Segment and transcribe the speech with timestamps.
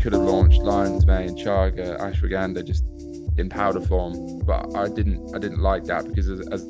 [0.00, 2.84] could have launched lion's mane, chaga, ashwagandha just
[3.38, 5.34] in powder form, but I didn't.
[5.34, 6.66] I didn't like that because as, as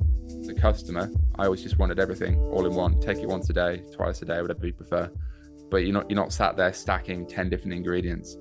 [0.46, 3.00] the customer, I always just wanted everything all in one.
[3.00, 5.10] Take it once a day, twice a day, whatever you prefer.
[5.70, 8.36] But you're not you're not sat there stacking ten different ingredients.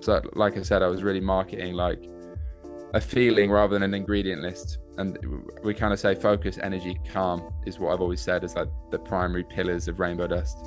[0.00, 2.02] So, like I said, I was really marketing like
[2.94, 4.78] a feeling rather than an ingredient list.
[4.98, 5.18] And
[5.64, 8.98] we kind of say focus, energy, calm is what I've always said is like the
[8.98, 10.58] primary pillars of Rainbow Dust.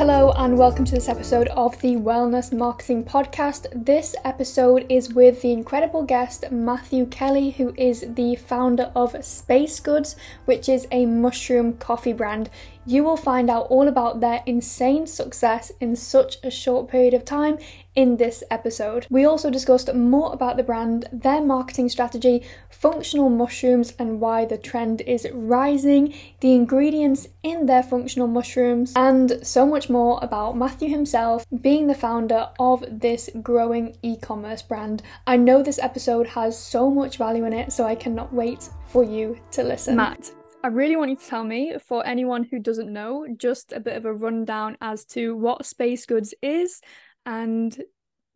[0.00, 3.66] Hello, and welcome to this episode of the Wellness Marketing Podcast.
[3.74, 10.16] This episode is with the incredible guest Matthew Kelly, who is the founder of Spacegoods,
[10.46, 12.48] which is a mushroom coffee brand.
[12.86, 17.26] You will find out all about their insane success in such a short period of
[17.26, 17.58] time
[18.00, 19.06] in this episode.
[19.10, 24.56] We also discussed more about the brand, their marketing strategy, functional mushrooms and why the
[24.56, 30.88] trend is rising, the ingredients in their functional mushrooms, and so much more about Matthew
[30.88, 35.02] himself being the founder of this growing e commerce brand.
[35.26, 39.04] I know this episode has so much value in it, so I cannot wait for
[39.04, 39.96] you to listen.
[39.96, 40.32] Matt,
[40.64, 43.96] I really want you to tell me, for anyone who doesn't know, just a bit
[43.96, 46.80] of a rundown as to what Spacegoods is
[47.26, 47.76] and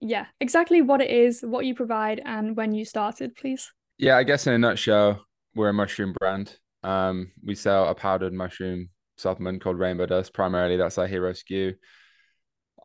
[0.01, 3.73] yeah, exactly what it is, what you provide, and when you started, please.
[3.99, 6.57] Yeah, I guess in a nutshell, we're a mushroom brand.
[6.83, 10.35] Um, we sell a powdered mushroom supplement called Rainbow Dust.
[10.35, 11.75] Primarily, that's our hero SKU.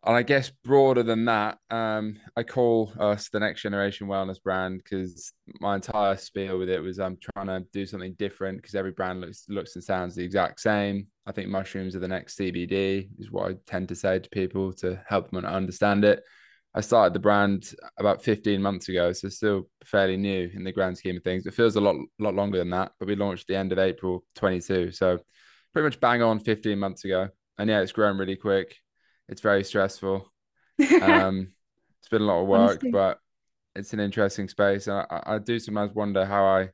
[0.04, 4.80] And I guess broader than that, um, I call us the next generation wellness brand
[4.82, 8.92] because my entire spiel with it was I'm trying to do something different because every
[8.92, 11.08] brand looks looks and sounds the exact same.
[11.26, 14.72] I think mushrooms are the next CBD, is what I tend to say to people
[14.74, 16.22] to help them understand it.
[16.74, 20.96] I started the brand about 15 months ago, so still fairly new in the grand
[20.96, 21.44] scheme of things.
[21.44, 24.24] It feels a lot lot longer than that, but we launched the end of April
[24.36, 25.18] 22, so
[25.74, 27.28] pretty much bang on 15 months ago.
[27.58, 28.76] And yeah, it's grown really quick
[29.30, 30.30] it's very stressful.
[31.02, 31.52] Um,
[31.98, 32.90] it's been a lot of work, Honestly.
[32.90, 33.18] but
[33.76, 34.86] it's an interesting space.
[34.86, 36.70] And I, I, do sometimes wonder how I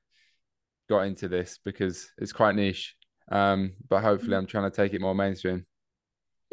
[0.88, 2.94] got into this because it's quite niche.
[3.32, 4.38] Um, but hopefully, mm.
[4.38, 5.66] I'm trying to take it more mainstream.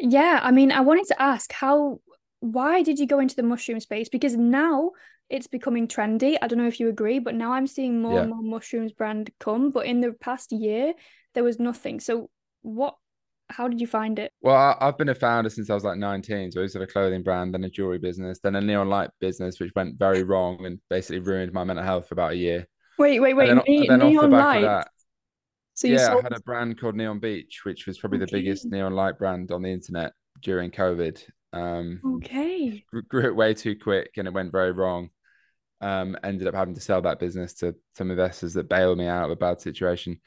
[0.00, 2.00] Yeah, I mean, I wanted to ask how,
[2.40, 4.08] why did you go into the mushroom space?
[4.08, 4.90] Because now
[5.30, 6.36] it's becoming trendy.
[6.42, 8.20] I don't know if you agree, but now I'm seeing more yeah.
[8.22, 9.70] and more mushrooms brand come.
[9.70, 10.94] But in the past year,
[11.34, 12.00] there was nothing.
[12.00, 12.30] So,
[12.62, 12.96] what
[13.56, 14.32] how did you find it?
[14.40, 16.52] Well, I, have been a founder since I was like 19.
[16.52, 18.88] So I used to have a clothing brand, then a jewelry business, then a neon
[18.88, 22.36] light business, which went very wrong and basically ruined my mental health for about a
[22.36, 22.66] year.
[22.98, 23.54] Wait, wait, wait.
[23.66, 24.84] Ne- then neon light.
[25.74, 26.20] So yeah, sold...
[26.20, 28.26] I had a brand called Neon Beach, which was probably okay.
[28.26, 31.22] the biggest neon light brand on the internet during COVID.
[31.52, 32.84] Um, okay.
[33.08, 35.10] Grew it way too quick and it went very wrong.
[35.80, 39.24] Um, ended up having to sell that business to some investors that bailed me out
[39.24, 40.20] of a bad situation.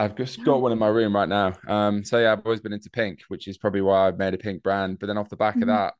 [0.00, 1.52] I've just got one in my room right now.
[1.68, 4.38] Um, so yeah, I've always been into pink, which is probably why I've made a
[4.38, 4.98] pink brand.
[4.98, 5.64] But then off the back mm-hmm.
[5.64, 5.94] of that,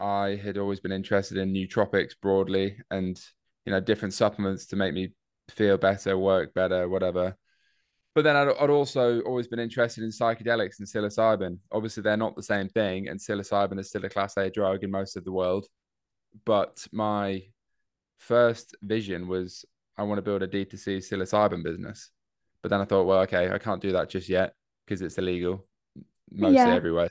[0.00, 3.20] I had always been interested in nootropics broadly and
[3.66, 5.10] you know different supplements to make me
[5.50, 7.36] feel better, work better, whatever.
[8.14, 11.58] But then I'd, I'd also always been interested in psychedelics and psilocybin.
[11.70, 14.90] Obviously, they're not the same thing, and psilocybin is still a class A drug in
[14.90, 15.66] most of the world.
[16.46, 17.42] But my
[18.18, 19.66] first vision was
[19.98, 22.10] I want to build a D2C psilocybin business.
[22.64, 24.54] But then I thought, well, okay, I can't do that just yet
[24.86, 25.66] because it's illegal
[26.30, 26.74] mostly yeah.
[26.74, 27.10] everywhere.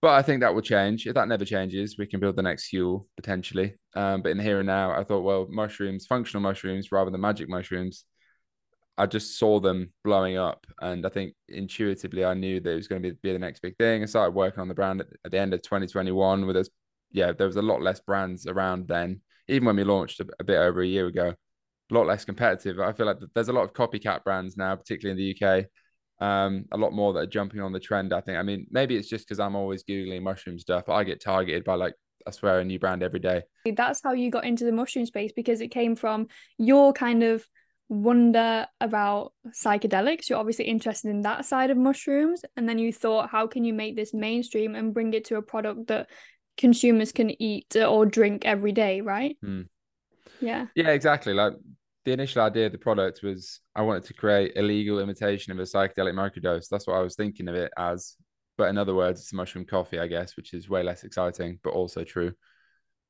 [0.00, 1.06] But I think that will change.
[1.06, 3.74] If that never changes, we can build the next Huel potentially.
[3.94, 7.20] Um, but in the here and now, I thought, well, mushrooms, functional mushrooms rather than
[7.20, 8.06] magic mushrooms.
[8.96, 12.88] I just saw them blowing up, and I think intuitively I knew that it was
[12.88, 14.02] going to be, be the next big thing.
[14.02, 16.46] I started working on the brand at, at the end of 2021.
[16.46, 16.70] With us,
[17.12, 19.20] yeah, there was a lot less brands around then.
[19.46, 21.34] Even when we launched a, a bit over a year ago,
[21.90, 22.80] a lot less competitive.
[22.80, 25.66] I feel like there's a lot of copycat brands now, particularly in the UK.
[26.20, 28.12] Um, a lot more that are jumping on the trend.
[28.12, 28.38] I think.
[28.38, 30.88] I mean, maybe it's just because I'm always googling mushroom stuff.
[30.88, 31.94] I get targeted by like
[32.26, 33.42] I swear a new brand every day.
[33.64, 36.28] That's how you got into the mushroom space because it came from
[36.58, 37.46] your kind of
[37.88, 40.28] wonder about psychedelics.
[40.28, 43.74] You're obviously interested in that side of mushrooms, and then you thought, how can you
[43.74, 46.08] make this mainstream and bring it to a product that
[46.56, 49.36] consumers can eat or drink every day, right?
[49.42, 49.62] Hmm.
[50.44, 50.66] Yeah.
[50.74, 51.32] Yeah, exactly.
[51.32, 51.54] Like
[52.04, 55.58] the initial idea of the product was I wanted to create a legal imitation of
[55.58, 56.68] a psychedelic microdose.
[56.68, 58.16] That's what I was thinking of it as.
[58.56, 61.70] But in other words, it's mushroom coffee, I guess, which is way less exciting, but
[61.70, 62.32] also true.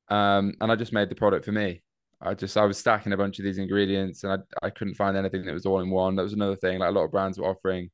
[0.09, 1.83] Um, and I just made the product for me.
[2.21, 5.17] I just I was stacking a bunch of these ingredients and I I couldn't find
[5.17, 6.15] anything that was all in one.
[6.15, 6.79] That was another thing.
[6.79, 7.89] Like a lot of brands were offering,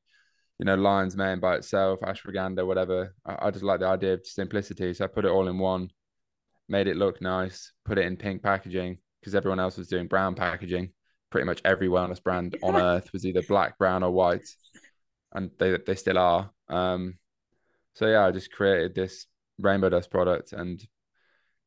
[0.58, 3.14] you know, lion's mane by itself, ashwagandha, whatever.
[3.26, 4.94] I, I just like the idea of simplicity.
[4.94, 5.88] So I put it all in one,
[6.68, 10.34] made it look nice, put it in pink packaging, because everyone else was doing brown
[10.34, 10.90] packaging.
[11.30, 14.48] Pretty much every wellness brand on earth was either black, brown, or white,
[15.32, 16.50] and they they still are.
[16.68, 17.18] Um,
[17.94, 19.26] so yeah, I just created this
[19.58, 20.82] rainbow dust product, and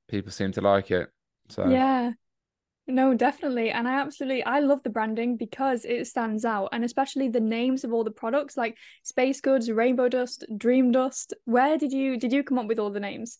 [0.08, 1.10] people seem to like it.
[1.50, 2.12] So yeah.
[2.88, 3.72] No, definitely.
[3.72, 7.84] And I absolutely I love the branding because it stands out and especially the names
[7.84, 11.34] of all the products like Spacegoods, Rainbow Dust, Dream Dust.
[11.46, 13.40] Where did you did you come up with all the names?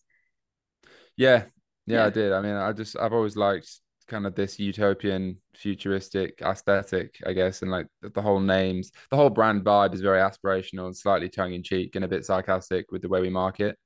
[1.16, 1.44] Yeah.
[1.86, 2.06] Yeah, yeah.
[2.06, 2.32] I did.
[2.32, 3.70] I mean, I just I've always liked
[4.08, 9.30] kind of this utopian futuristic aesthetic, I guess, and like the whole names, the whole
[9.30, 13.02] brand vibe is very aspirational and slightly tongue in cheek and a bit sarcastic with
[13.02, 13.78] the way we market.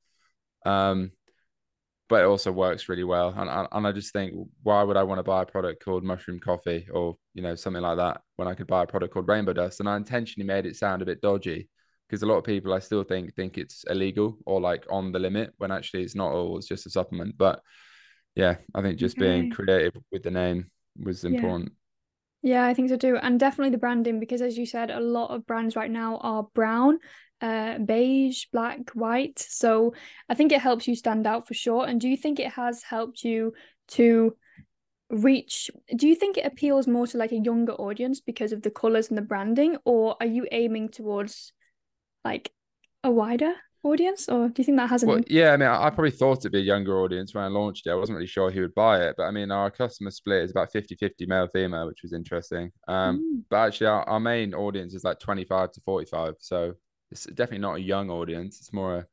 [0.67, 1.13] Um,
[2.11, 3.33] but it also works really well.
[3.37, 4.35] And, and I just think,
[4.65, 7.83] why would I want to buy a product called mushroom coffee or you know something
[7.83, 9.79] like that when I could buy a product called rainbow dust?
[9.79, 11.69] And I intentionally made it sound a bit dodgy
[12.09, 15.21] because a lot of people I still think think it's illegal or like on the
[15.21, 16.59] limit when actually it's not all.
[16.59, 17.39] It's just a supplement.
[17.39, 17.63] But
[18.35, 19.27] yeah, I think just okay.
[19.27, 21.73] being creative with the name was important.
[22.43, 22.65] Yeah.
[22.65, 23.17] yeah, I think so too.
[23.17, 26.45] And definitely the branding because as you said, a lot of brands right now are
[26.55, 26.99] brown
[27.41, 29.39] uh, beige, black, white.
[29.39, 29.95] So
[30.29, 31.87] I think it helps you stand out for sure.
[31.87, 33.55] And do you think it has helped you
[33.89, 34.37] to
[35.09, 35.71] reach?
[35.97, 39.09] Do you think it appeals more to like a younger audience because of the colors
[39.09, 41.53] and the branding, or are you aiming towards
[42.25, 42.53] like
[43.03, 45.05] a wider audience, or do you think that has?
[45.05, 47.87] Well, yeah, I mean, I probably thought it'd be a younger audience when I launched
[47.87, 47.91] it.
[47.91, 50.51] I wasn't really sure who would buy it, but I mean, our customer split is
[50.51, 52.73] about 50-50 male female, which was interesting.
[52.89, 53.45] Um, mm.
[53.49, 56.75] but actually, our, our main audience is like twenty five to forty five, so
[57.11, 58.59] it's definitely not a young audience.
[58.61, 59.07] It's more a,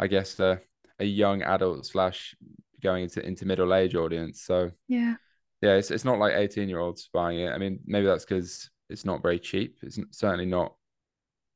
[0.00, 0.60] I guess, a,
[0.98, 2.34] a young adult slash
[2.82, 4.42] going into into middle age audience.
[4.42, 5.16] So yeah,
[5.60, 7.52] yeah, it's it's not like eighteen year olds buying it.
[7.52, 9.78] I mean, maybe that's because it's not very cheap.
[9.82, 10.74] It's certainly not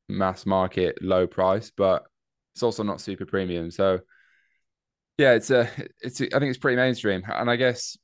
[0.09, 2.07] mass market low price, but
[2.57, 3.71] it's also not super premium.
[3.71, 4.01] So
[5.19, 5.69] yeah, it's a
[6.01, 7.99] it's a, I think it's pretty mainstream, and I guess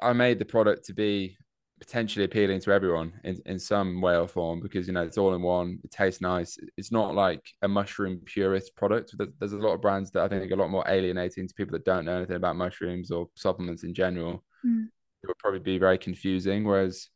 [0.00, 1.36] I made the product to be
[1.78, 5.34] potentially appealing to everyone in, in some way or form because you know it's all
[5.34, 6.56] in one it tastes nice.
[6.78, 9.14] It's not like a mushroom purist product.
[9.38, 11.72] There's a lot of brands that i think are a lot more alienating to people
[11.72, 14.44] that don't know anything about mushrooms or supplements in general.
[14.64, 14.86] Mm.
[15.22, 17.10] it would probably be very confusing whereas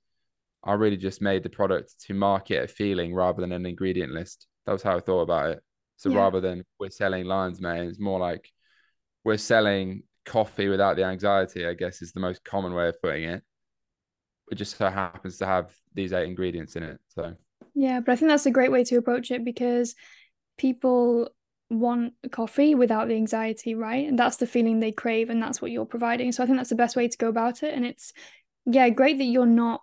[0.62, 4.46] i really just made the product to market a feeling rather than an ingredient list.
[4.66, 5.62] That was how i thought about it
[6.02, 6.19] so yeah.
[6.19, 8.50] rather than we're selling lion's mane it's more like
[9.25, 13.25] we're selling coffee without the anxiety i guess is the most common way of putting
[13.25, 13.43] it
[14.52, 17.00] it just so happens to have these eight ingredients in it.
[17.08, 17.34] So
[17.75, 19.94] yeah, but I think that's a great way to approach it because
[20.58, 21.31] people
[21.70, 24.06] want coffee without the anxiety, right?
[24.06, 26.32] And that's the feeling they crave, and that's what you're providing.
[26.32, 27.72] So I think that's the best way to go about it.
[27.72, 28.12] And it's
[28.66, 29.81] yeah, great that you're not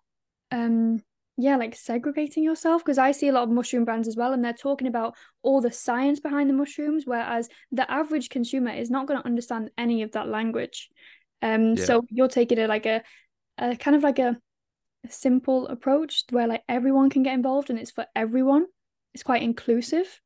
[0.51, 1.01] um
[1.39, 4.43] yeah, like segregating yourself because I see a lot of mushroom brands as well, and
[4.43, 9.07] they're talking about all the science behind the mushrooms, whereas the average consumer is not
[9.07, 10.89] going to understand any of that language.
[11.41, 11.85] Um, yeah.
[11.85, 13.01] so you're taking it like a,
[13.57, 14.37] a kind of like a
[15.05, 18.65] a simple approach where like everyone can get involved and it's for everyone.
[19.13, 20.19] It's quite inclusive.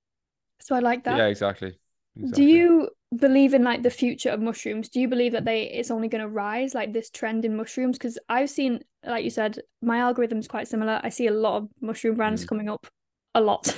[0.62, 1.18] So I like that.
[1.18, 1.77] Yeah, exactly.
[2.15, 2.44] exactly.
[2.44, 4.89] Do you believe in like the future of mushrooms?
[4.89, 7.98] Do you believe that they it's only going to rise like this trend in mushrooms?
[7.98, 11.00] Because I've seen, like you said, my algorithm is quite similar.
[11.04, 12.48] I see a lot of mushroom brands mm.
[12.48, 12.88] coming up,
[13.36, 13.75] a lot.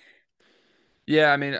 [1.06, 1.58] yeah, I mean,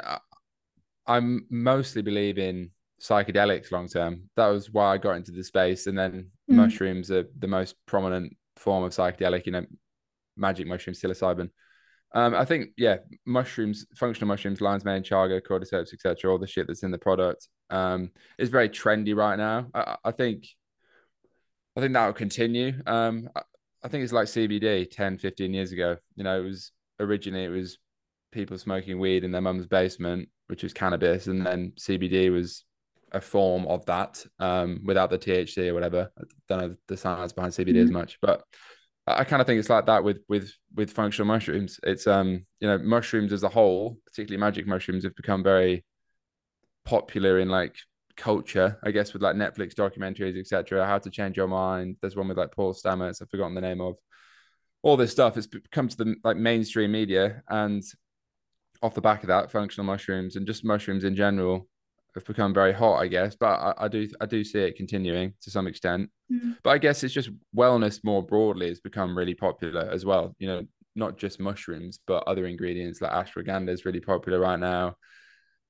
[1.07, 4.31] i'm mostly believe in psychedelics long term.
[4.37, 5.87] That was why I got into the space.
[5.87, 6.55] And then mm.
[6.55, 9.67] mushrooms are the most prominent form of psychedelic, you know,
[10.37, 11.51] magic mushroom psilocybin.
[12.13, 16.67] Um, I think, yeah, mushrooms, functional mushrooms, lion's mane, chaga, cordyceps, etc., all the shit
[16.67, 19.67] that's in the product um, is very trendy right now.
[19.73, 20.49] I, I think,
[21.77, 22.73] I think that will continue.
[22.87, 23.43] Um, I,
[23.85, 25.97] I think it's like CBD 10, 15 years ago.
[26.17, 27.79] You know, it was originally, it was
[28.33, 32.65] people smoking weed in their mum's basement, which was cannabis, and then CBD was
[33.13, 36.11] a form of that um, without the THC or whatever.
[36.19, 37.85] I don't know the science behind CBD mm-hmm.
[37.85, 38.43] as much, but
[39.17, 41.79] I kind of think it's like that with with with functional mushrooms.
[41.83, 45.85] It's um you know mushrooms as a whole, particularly magic mushrooms, have become very
[46.85, 47.77] popular in like
[48.17, 50.87] culture, I guess, with like Netflix documentaries, etc.
[50.87, 51.97] How to change your mind.
[52.01, 53.23] There's one with like Paul Stamets.
[53.23, 53.97] I've forgotten the name of.
[54.83, 57.83] All this stuff has come to the like mainstream media, and
[58.83, 61.69] off the back of that, functional mushrooms and just mushrooms in general
[62.15, 63.37] have become very hot, I guess.
[63.37, 66.11] But I, I do I do see it continuing to some extent.
[66.33, 66.57] Mm.
[66.63, 70.35] But I guess it's just wellness more broadly has become really popular as well.
[70.39, 70.63] You know,
[70.95, 74.97] not just mushrooms, but other ingredients like ashwagandha is really popular right now.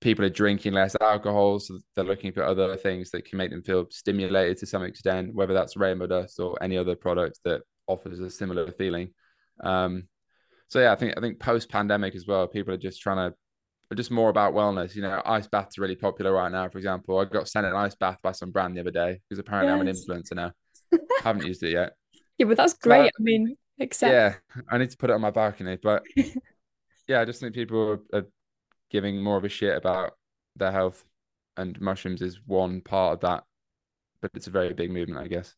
[0.00, 3.62] People are drinking less alcohol, so they're looking for other things that can make them
[3.62, 8.18] feel stimulated to some extent, whether that's rainbow dust or any other product that offers
[8.20, 9.12] a similar feeling.
[9.62, 10.09] Um,
[10.68, 13.37] so yeah, I think I think post pandemic as well, people are just trying to
[13.90, 14.94] but just more about wellness.
[14.94, 16.68] You know, ice baths are really popular right now.
[16.68, 19.40] For example, I got sent an ice bath by some brand the other day because
[19.40, 20.06] apparently yes.
[20.09, 20.52] I'm an influencer now.
[21.23, 21.94] haven't used it yet.
[22.38, 23.11] Yeah, but that's great.
[23.16, 25.76] But, I mean, except yeah, I need to put it on my balcony.
[25.82, 26.04] But
[27.09, 28.26] yeah, I just think people are, are
[28.90, 30.12] giving more of a shit about
[30.54, 31.04] their health,
[31.56, 33.42] and mushrooms is one part of that.
[34.23, 35.54] But it's a very big movement, I guess.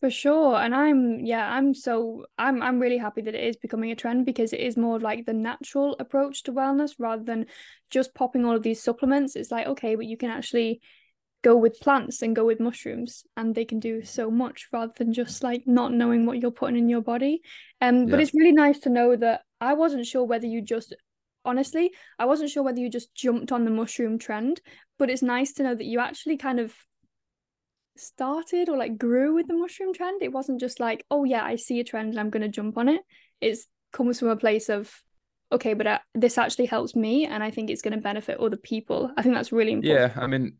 [0.00, 0.56] For sure.
[0.56, 4.26] And I'm yeah, I'm so I'm I'm really happy that it is becoming a trend
[4.26, 7.46] because it is more of like the natural approach to wellness rather than
[7.90, 9.36] just popping all of these supplements.
[9.36, 10.82] It's like, okay, but you can actually
[11.42, 15.14] go with plants and go with mushrooms and they can do so much rather than
[15.14, 17.40] just like not knowing what you're putting in your body.
[17.80, 18.10] Um yeah.
[18.10, 20.94] but it's really nice to know that I wasn't sure whether you just
[21.46, 24.60] honestly, I wasn't sure whether you just jumped on the mushroom trend,
[24.98, 26.74] but it's nice to know that you actually kind of
[28.00, 30.22] started or like grew with the mushroom trend.
[30.22, 32.78] It wasn't just like, oh yeah, I see a trend and I'm going to jump
[32.78, 33.00] on it.
[33.40, 34.92] It's comes from a place of,
[35.52, 38.56] okay, but uh, this actually helps me and I think it's going to benefit other
[38.56, 39.10] people.
[39.16, 40.12] I think that's really important.
[40.14, 40.54] Yeah, I mean,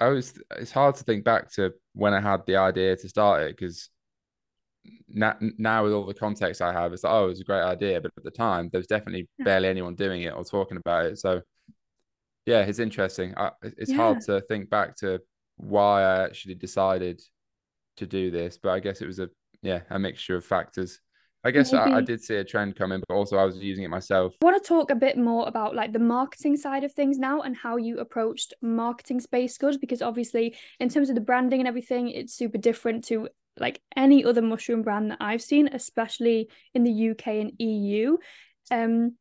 [0.00, 0.38] I was.
[0.58, 3.90] It's hard to think back to when I had the idea to start it because
[5.08, 7.62] now, now with all the context I have, it's like, oh, it was a great
[7.62, 9.44] idea, but at the time there was definitely yeah.
[9.44, 11.18] barely anyone doing it or talking about it.
[11.18, 11.42] So
[12.46, 13.34] yeah, it's interesting.
[13.36, 13.96] I, it's yeah.
[13.96, 15.20] hard to think back to
[15.56, 17.22] why I actually decided
[17.96, 19.28] to do this, but I guess it was a
[19.62, 21.00] yeah a mixture of factors.
[21.46, 23.90] I guess I, I, did see a trend coming, but also I was using it
[23.90, 24.32] myself.
[24.40, 27.42] I want to talk a bit more about like the marketing side of things now
[27.42, 32.08] and how you approached marketing Spacegoods because obviously in terms of the branding and everything,
[32.08, 33.28] it's super different to
[33.60, 38.16] like any other mushroom brand that I've seen, especially in the UK and EU.
[38.70, 39.16] Um,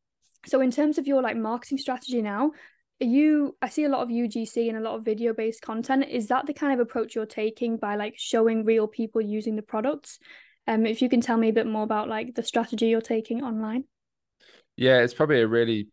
[0.46, 2.52] so in terms of your like marketing strategy now,
[3.04, 6.06] you i see a lot of ugc and a lot of video based content.
[6.10, 9.62] Is that the kind of approach you're taking by like showing real people using the
[9.62, 10.20] products?
[10.68, 13.44] Um if you can tell me a bit more about like the strategy you're taking
[13.44, 13.86] online.
[14.76, 15.90] Yeah it's probably a really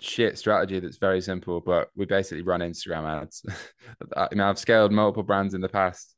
[0.00, 3.44] shit strategy that's very simple but we basically run instagram ads.
[4.16, 6.14] I mean i've scaled multiple brands in the past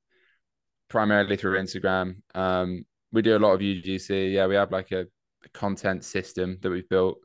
[0.89, 2.17] primarily through instagram.
[2.35, 5.03] Um we do a lot of ugc yeah we have like a,
[5.45, 7.19] a content system that we've built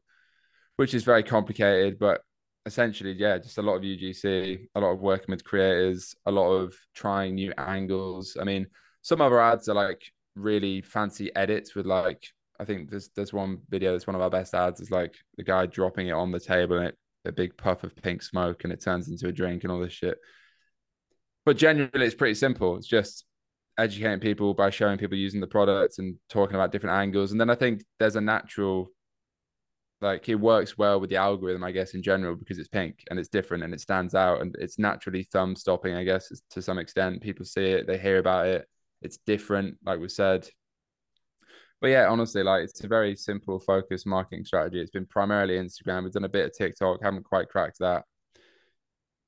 [0.76, 2.22] which is very complicated but
[2.70, 6.52] essentially, yeah, just a lot of UGC, a lot of working with creators, a lot
[6.52, 8.38] of trying new angles.
[8.40, 8.68] I mean,
[9.02, 10.04] some of our ads are like
[10.36, 12.24] really fancy edits with like
[12.60, 15.44] I think there's there's one video that's one of our best ads is like the
[15.44, 18.72] guy dropping it on the table and it, a big puff of pink smoke and
[18.72, 20.18] it turns into a drink and all this shit.
[21.46, 22.78] But generally, it's pretty simple.
[22.78, 23.26] It's just
[23.78, 27.32] educating people by showing people using the products and talking about different angles.
[27.32, 28.92] And then I think there's a natural
[30.01, 33.20] like it works well with the algorithm, I guess, in general, because it's pink and
[33.20, 36.77] it's different and it stands out and it's naturally thumb stopping, I guess, to some
[36.77, 37.22] extent.
[37.22, 38.68] People see it, they hear about it,
[39.01, 40.48] it's different, like we said.
[41.82, 44.82] But yeah, honestly, like it's a very simple, focused marketing strategy.
[44.82, 46.03] It's been primarily Instagram.
[46.03, 48.03] We've done a bit of TikTok, haven't quite cracked that.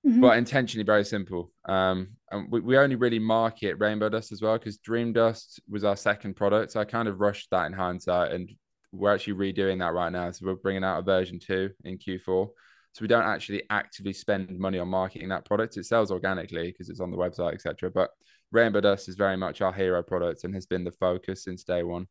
[0.06, 0.22] Mm-hmm.
[0.22, 1.52] But intentionally very simple.
[1.70, 5.84] Um, and we, we only really market Rainbow Dust as well because Dream Dust was
[5.84, 6.72] our second product.
[6.72, 8.52] So I kind of rushed that in hindsight and
[8.92, 10.30] we're actually redoing that right now.
[10.32, 12.50] So we're bringing out a version two in Q4.
[12.94, 15.78] So we don't actually actively spend money on marketing that product.
[15.78, 17.90] It sells organically because it's on the website, etc.
[17.90, 18.10] But
[18.52, 21.84] Rainbow Dust is very much our hero product and has been the focus since day
[21.84, 22.08] one.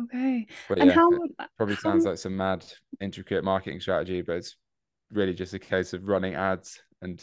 [0.00, 0.46] Okay.
[0.68, 1.10] But and yeah, how
[1.56, 1.80] probably how...
[1.80, 2.64] sounds like some mad
[3.00, 4.56] intricate marketing strategy, but it's
[5.10, 7.20] really just a case of running ads and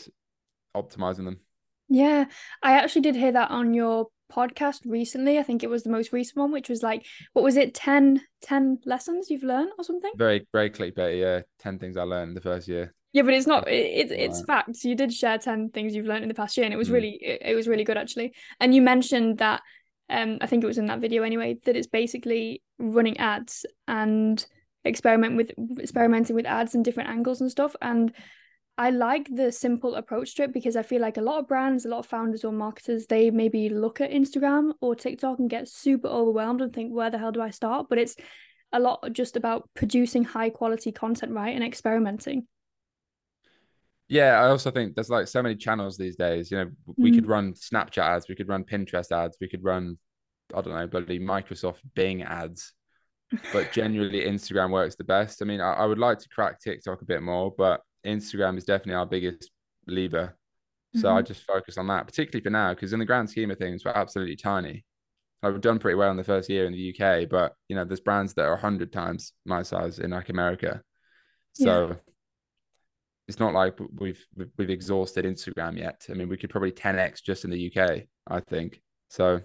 [0.75, 1.39] optimizing them.
[1.87, 2.25] Yeah,
[2.61, 5.39] I actually did hear that on your podcast recently.
[5.39, 8.21] I think it was the most recent one, which was like, what was it, 10,
[8.41, 10.11] 10 lessons you've learned or something?
[10.15, 11.19] Very, very clickbait.
[11.19, 11.41] Yeah.
[11.59, 12.93] 10 things I learned the first year.
[13.15, 13.69] Yeah, but it's not.
[13.69, 14.65] It, it it's right.
[14.65, 14.83] facts.
[14.83, 16.95] You did share ten things you've learned in the past year, and it was mm.
[16.95, 18.33] really, it, it was really good actually.
[18.59, 19.61] And you mentioned that,
[20.09, 24.45] um, I think it was in that video anyway, that it's basically running ads and
[24.83, 27.73] experiment with experimenting with ads and different angles and stuff.
[27.81, 28.11] And
[28.77, 31.85] I like the simple approach to it because I feel like a lot of brands,
[31.85, 35.69] a lot of founders or marketers, they maybe look at Instagram or TikTok and get
[35.69, 37.87] super overwhelmed and think, where the hell do I start?
[37.89, 38.17] But it's
[38.73, 41.55] a lot just about producing high quality content, right?
[41.55, 42.47] And experimenting.
[44.09, 46.51] Yeah, I also think there's like so many channels these days.
[46.51, 47.15] You know, we mm.
[47.15, 49.97] could run Snapchat ads, we could run Pinterest ads, we could run,
[50.53, 52.73] I don't know, bloody Microsoft Bing ads.
[53.53, 55.41] But generally, Instagram works the best.
[55.41, 58.65] I mean, I, I would like to crack TikTok a bit more, but Instagram is
[58.65, 59.51] definitely our biggest
[59.87, 60.35] lever.
[60.95, 61.17] So mm-hmm.
[61.17, 63.83] I just focus on that, particularly for now, because in the grand scheme of things,
[63.83, 64.85] we're absolutely tiny.
[65.43, 67.99] I've done pretty well in the first year in the UK, but you know, there's
[67.99, 70.81] brands that are hundred times my size in like America.
[71.53, 71.95] So yeah.
[73.27, 74.25] it's not like we've
[74.57, 76.05] we've exhausted Instagram yet.
[76.09, 78.81] I mean, we could probably 10x just in the UK, I think.
[79.09, 79.41] So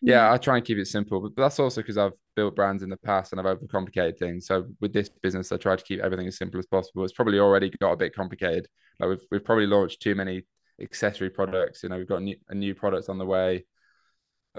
[0.00, 2.88] yeah, I try and keep it simple, but that's also because I've built brands in
[2.88, 4.46] the past and I've overcomplicated things.
[4.46, 7.04] So with this business, I try to keep everything as simple as possible.
[7.04, 8.66] It's probably already got a bit complicated.
[9.00, 10.44] Like we've we've probably launched too many
[10.80, 11.82] accessory products.
[11.82, 13.66] You know, we've got a new, a new product on the way.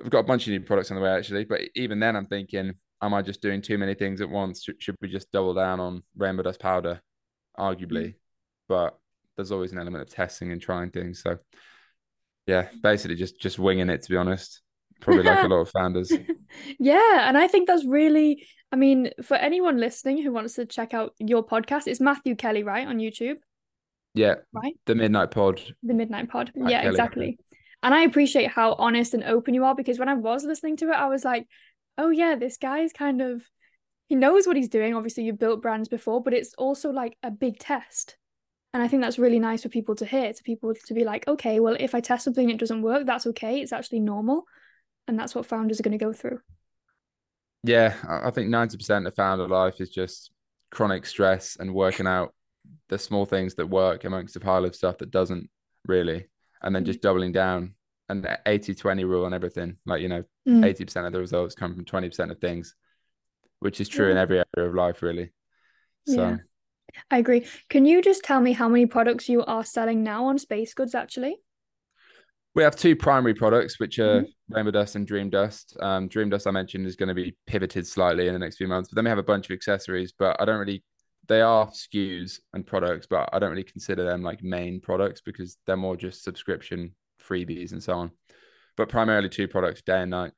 [0.01, 2.27] We've got a bunch of new products on the way actually, but even then, I'm
[2.27, 4.63] thinking, am I just doing too many things at once?
[4.63, 7.01] Should, should we just double down on rainbow dust powder?
[7.59, 8.15] arguably, mm.
[8.67, 8.97] but
[9.35, 11.21] there's always an element of testing and trying things.
[11.21, 11.37] So
[12.47, 14.61] yeah, basically just just winging it to be honest.
[15.01, 16.11] Probably like a lot of founders.
[16.79, 20.93] Yeah, and I think that's really I mean, for anyone listening who wants to check
[20.93, 23.37] out your podcast, it's Matthew Kelly, right, on YouTube?
[24.13, 24.35] Yeah.
[24.53, 24.75] Right.
[24.85, 25.61] The Midnight Pod.
[25.81, 26.51] The Midnight Pod.
[26.55, 26.89] Matt yeah, Kelly.
[26.91, 27.39] exactly.
[27.81, 30.89] And I appreciate how honest and open you are because when I was listening to
[30.89, 31.47] it, I was like,
[31.97, 33.43] oh yeah, this guy is kind of
[34.07, 34.95] he knows what he's doing.
[34.95, 38.17] Obviously, you've built brands before, but it's also like a big test.
[38.73, 41.27] And I think that's really nice for people to hear, to people to be like,
[41.27, 43.61] okay, well, if I test something and it doesn't work, that's okay.
[43.61, 44.45] It's actually normal.
[45.09, 46.39] And that's what founders are going to go through.
[47.63, 50.31] Yeah, I think 90% of founder life is just
[50.69, 52.35] chronic stress and working out
[52.89, 55.49] the small things that work amongst a pile of stuff that doesn't
[55.87, 56.27] really.
[56.61, 57.73] And then just doubling down
[58.07, 59.77] and 80 20 rule on everything.
[59.83, 60.63] Like, you know, mm.
[60.63, 62.75] 80% of the results come from 20% of things,
[63.61, 64.11] which is true yeah.
[64.11, 65.31] in every area of life, really.
[66.05, 66.37] So, yeah.
[67.09, 67.47] I agree.
[67.69, 71.37] Can you just tell me how many products you are selling now on Spacegoods actually?
[72.55, 74.53] We have two primary products, which are mm-hmm.
[74.53, 75.77] Rainbow Dust and Dream Dust.
[75.81, 78.67] Um, Dream Dust, I mentioned, is going to be pivoted slightly in the next few
[78.67, 78.89] months.
[78.89, 80.83] But then we have a bunch of accessories, but I don't really,
[81.27, 85.57] they are SKUs and products, but I don't really consider them like main products because
[85.67, 88.11] they're more just subscription freebies and so on.
[88.77, 90.31] But primarily two products, day and night.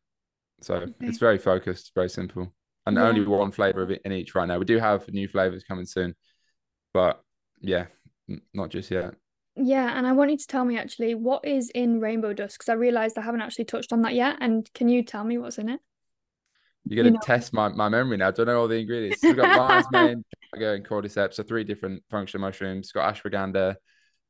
[0.61, 0.93] So okay.
[1.01, 2.53] it's very focused, very simple,
[2.85, 3.03] and yeah.
[3.03, 4.59] only one flavor of it in each right now.
[4.59, 6.15] We do have new flavors coming soon,
[6.93, 7.21] but
[7.61, 7.85] yeah,
[8.53, 9.15] not just yet.
[9.55, 12.69] Yeah, and I want you to tell me actually what is in Rainbow Dust because
[12.69, 14.37] I realized I haven't actually touched on that yet.
[14.39, 15.81] And can you tell me what's in it?
[16.85, 17.19] You're gonna you know.
[17.23, 18.29] test my, my memory now.
[18.29, 19.21] I don't know all the ingredients.
[19.21, 22.91] We've got lion's mane, and cordyceps, so three different functional mushrooms.
[22.91, 23.75] Got ashwagandha,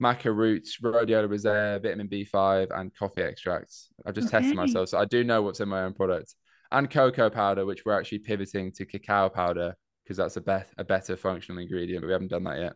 [0.01, 3.89] maca roots, rhodiola rosea, vitamin B5, and coffee extracts.
[4.05, 4.39] I've just okay.
[4.39, 6.35] tested myself, so I do know what's in my own product.
[6.71, 10.83] And cocoa powder, which we're actually pivoting to cacao powder because that's a, bet- a
[10.83, 12.73] better functional ingredient, but we haven't done that yet.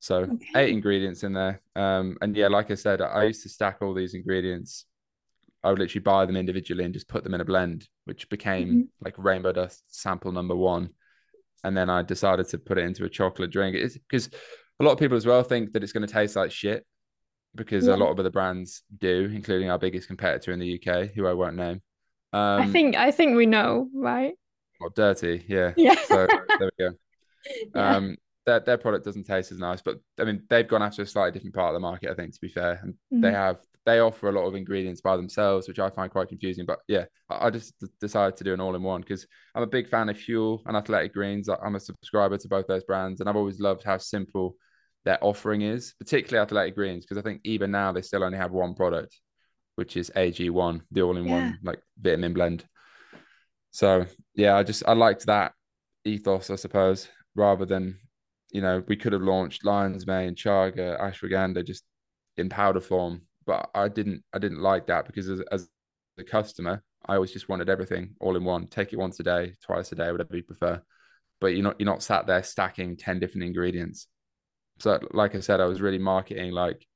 [0.00, 0.46] So okay.
[0.56, 1.60] eight ingredients in there.
[1.74, 4.84] Um, and yeah, like I said, I used to stack all these ingredients.
[5.64, 8.68] I would literally buy them individually and just put them in a blend, which became
[8.68, 9.04] mm-hmm.
[9.04, 10.90] like rainbow dust sample number one.
[11.64, 13.74] And then I decided to put it into a chocolate drink.
[13.74, 14.30] It's because
[14.78, 16.86] a lot of people as well think that it's going to taste like shit
[17.56, 17.94] because yeah.
[17.94, 21.32] a lot of other brands do, including our biggest competitor in the UK, who I
[21.32, 21.82] won't name.
[22.32, 24.34] Um, I think I think we know, right?
[24.80, 25.72] Well, DIRTEA, yeah.
[25.76, 25.94] Yeah.
[26.06, 26.26] So
[26.58, 26.90] there we go.
[27.76, 27.96] Yeah.
[27.96, 31.06] Um, their their product doesn't taste as nice, but I mean they've gone after a
[31.06, 32.10] slightly different part of the market.
[32.10, 33.20] I think to be fair, and mm-hmm.
[33.20, 36.64] they have they offer a lot of ingredients by themselves, which I find quite confusing.
[36.64, 39.66] But yeah, I, I just decided to do an all in one because I'm a
[39.66, 41.48] big fan of Huel and Athletic Greens.
[41.48, 44.56] I'm a subscriber to both those brands, and I've always loved how simple
[45.04, 48.52] their offering is, particularly Athletic Greens, because I think even now they still only have
[48.52, 49.18] one product,
[49.74, 51.52] which is AG1, the all in one yeah.
[51.62, 52.64] like vitamin blend.
[53.72, 55.52] So yeah, I just I liked that
[56.04, 57.98] ethos, I suppose, rather than
[58.56, 61.84] you know, we could have launched Lion's Mane, Chaga, Ashwagandha just
[62.38, 64.22] in powder form, but I didn't.
[64.32, 65.68] I didn't like that because as, as
[66.18, 68.66] a customer, I always just wanted everything all in one.
[68.68, 70.80] Take it once a day, twice a day, whatever you prefer.
[71.38, 74.06] But you're not you're not sat there stacking ten different ingredients.
[74.78, 76.86] So, like I said, I was really marketing like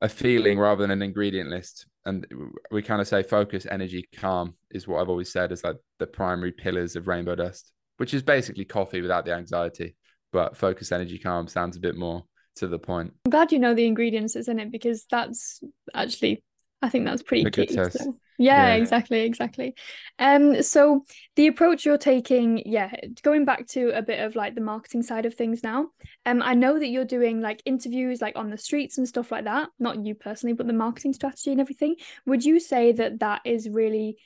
[0.00, 1.86] a feeling rather than an ingredient list.
[2.04, 2.28] And
[2.70, 6.06] we kind of say focus, energy, calm is what I've always said is like the
[6.06, 9.96] primary pillars of Rainbow Dust, which is basically coffee without the anxiety
[10.36, 12.22] but focus energy calm sounds a bit more
[12.56, 13.10] to the point.
[13.24, 15.62] I'm glad you know the ingredients that's in it because that's
[15.94, 16.44] actually
[16.82, 17.72] I think that's pretty key.
[17.72, 18.18] So.
[18.38, 19.74] Yeah, yeah, exactly, exactly.
[20.18, 22.90] Um, so the approach you're taking, yeah,
[23.22, 25.86] going back to a bit of like the marketing side of things now.
[26.26, 29.44] Um, I know that you're doing like interviews like on the streets and stuff like
[29.44, 29.70] that.
[29.78, 31.96] Not you personally, but the marketing strategy and everything.
[32.26, 34.18] Would you say that that is really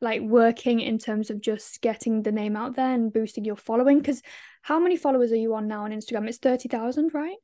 [0.00, 3.98] like working in terms of just getting the name out there and boosting your following?
[3.98, 4.22] Because
[4.62, 6.28] how many followers are you on now on instagram?
[6.28, 7.36] It's 30000 right?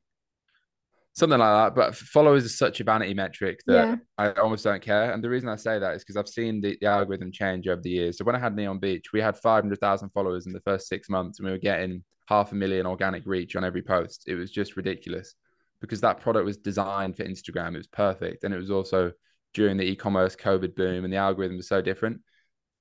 [1.13, 3.95] Something like that but followers is such a vanity metric that yeah.
[4.17, 5.11] i almost don't care.
[5.11, 7.81] And the reason i say that is because i've seen the, the, algorithm change over
[7.81, 8.17] the years.
[8.17, 11.39] So when i had neon beach we had 500000 followers in the first six months
[11.39, 14.25] and we were getting half a million organic reach on every post.
[14.27, 15.33] It was just ridiculous
[15.81, 17.73] because that product was designed for instagram.
[17.73, 18.43] It was perfect.
[18.43, 19.11] And it was also
[19.53, 22.21] during the e-commerce covid boom and the algorithm was so different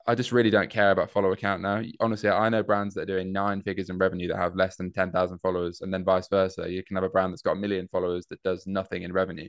[0.08, 1.82] I just really don't care about follower count now.
[1.98, 4.92] Honestly, I know brands that are doing nine figures in revenue that have less than
[4.92, 6.70] 10,000 followers, and then vice versa.
[6.70, 9.48] You can have a brand that's got a million followers that does nothing in revenue.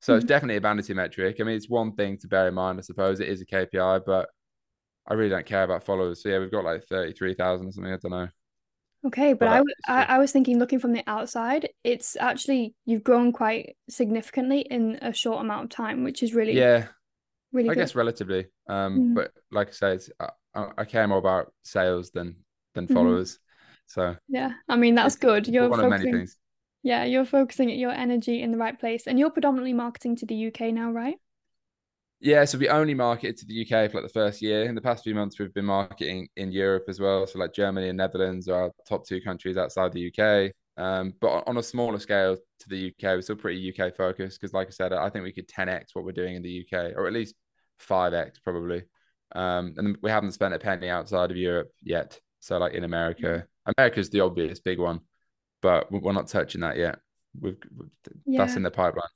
[0.00, 0.18] So mm-hmm.
[0.18, 1.36] it's definitely a vanity metric.
[1.38, 3.20] I mean, it's one thing to bear in mind, I suppose.
[3.20, 4.28] It is a KPI, but
[5.06, 6.22] I really don't care about followers.
[6.22, 7.92] So yeah, we've got like 33,000 or something.
[7.92, 8.28] I don't know.
[9.06, 13.04] Okay, but, but I, I, I was thinking, looking from the outside, it's actually you've
[13.04, 16.86] grown quite significantly in a short amount of time, which is really yeah
[17.54, 17.80] really I good.
[17.80, 18.46] guess relatively.
[18.68, 19.14] Um, mm.
[19.14, 20.02] but like I said,
[20.54, 22.36] I, I, care more about sales than
[22.74, 22.94] than mm-hmm.
[22.94, 23.34] followers.
[23.34, 23.38] Mm.
[23.86, 25.46] So yeah, I mean that's good.
[25.46, 26.36] You're one focusing, of many things.
[26.82, 30.48] Yeah, you're focusing your energy in the right place, and you're predominantly marketing to the
[30.48, 31.16] UK now, right?
[32.20, 34.64] Yeah, so we only marketed to the UK for like the first year.
[34.64, 37.26] In the past few months, we've been marketing in Europe as well.
[37.26, 40.52] So like Germany and Netherlands are our top two countries outside the UK.
[40.76, 44.54] Um, but on a smaller scale to the UK, we're still pretty UK focused because,
[44.54, 47.06] like I said, I think we could 10x what we're doing in the UK, or
[47.06, 47.34] at least
[47.80, 48.82] 5x probably.
[49.34, 52.20] Um, and we haven't spent a penny outside of Europe yet.
[52.40, 55.00] So like in America, America's the obvious big one,
[55.62, 56.98] but we're not touching that yet.
[57.40, 57.56] We've,
[58.26, 58.44] yeah.
[58.44, 59.08] that's in the pipeline.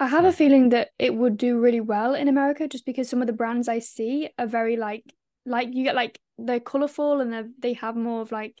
[0.00, 3.20] I have a feeling that it would do really well in America just because some
[3.20, 5.04] of the brands I see are very like
[5.46, 8.58] like you get like they're colorful and they they have more of like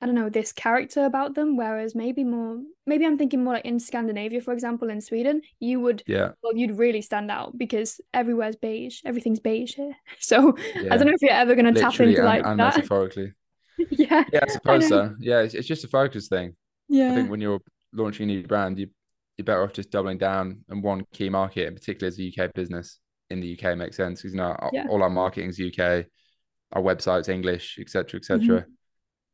[0.00, 3.64] I don't know this character about them whereas maybe more maybe I'm thinking more like
[3.64, 8.00] in Scandinavia for example in Sweden you would yeah well you'd really stand out because
[8.12, 10.92] everywhere's beige everything's beige here so yeah.
[10.92, 13.32] I don't know if you're ever going to tap into and, like and that metaphorically
[13.90, 16.54] yeah yeah I suppose I so yeah it's, it's just a focus thing
[16.88, 17.60] yeah I think when you're
[17.92, 18.88] launching a new brand you
[19.36, 22.54] you're better off just doubling down on one key market, and particularly as a UK
[22.54, 22.98] business
[23.30, 24.86] in the UK makes sense because you know yeah.
[24.88, 26.06] all our marketing is UK,
[26.72, 28.40] our website's English, etc., etc.
[28.40, 28.70] Mm-hmm.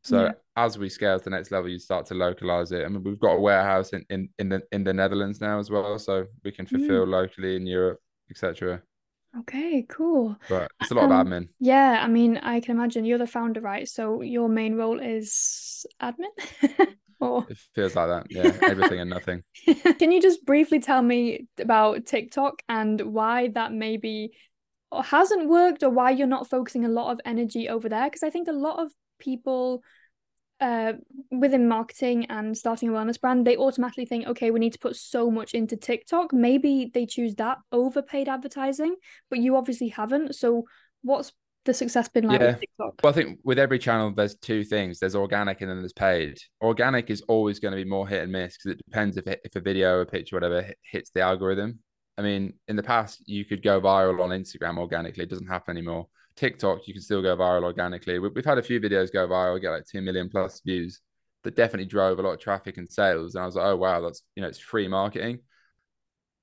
[0.02, 0.32] So yeah.
[0.56, 2.84] as we scale to the next level, you start to localize it.
[2.84, 5.70] I mean, we've got a warehouse in, in, in the in the Netherlands now as
[5.70, 7.10] well, so we can fulfill mm.
[7.10, 8.82] locally in Europe, etc.
[9.40, 10.36] Okay, cool.
[10.48, 11.48] But it's a lot um, of admin.
[11.58, 13.88] Yeah, I mean, I can imagine you're the founder, right?
[13.88, 16.32] So your main role is admin.
[17.22, 17.46] Or...
[17.48, 18.26] It feels like that.
[18.30, 19.44] Yeah, everything and nothing.
[20.00, 24.32] Can you just briefly tell me about TikTok and why that maybe
[24.90, 28.06] or hasn't worked or why you're not focusing a lot of energy over there?
[28.06, 28.90] Because I think a lot of
[29.22, 29.82] people
[30.60, 30.92] uh,
[31.30, 34.96] within marketing and starting a wellness brand, they automatically think, okay, we need to put
[34.96, 36.32] so much into TikTok.
[36.32, 38.96] Maybe they choose that over paid advertising,
[39.28, 40.34] but you obviously haven't.
[40.34, 40.64] So,
[41.02, 41.32] what's
[41.64, 42.56] the success been like yeah.
[42.78, 46.38] Well, I think with every channel, there's two things: there's organic and then there's paid.
[46.60, 49.40] Organic is always going to be more hit and miss because it depends if it,
[49.44, 51.78] if a video, a picture, whatever hits the algorithm.
[52.18, 55.24] I mean, in the past, you could go viral on Instagram organically.
[55.24, 56.08] It doesn't happen anymore.
[56.36, 58.18] TikTok, you can still go viral organically.
[58.18, 61.00] We've had a few videos go viral, get like two million plus views.
[61.44, 63.34] That definitely drove a lot of traffic and sales.
[63.34, 65.40] And I was like, oh wow, that's you know, it's free marketing.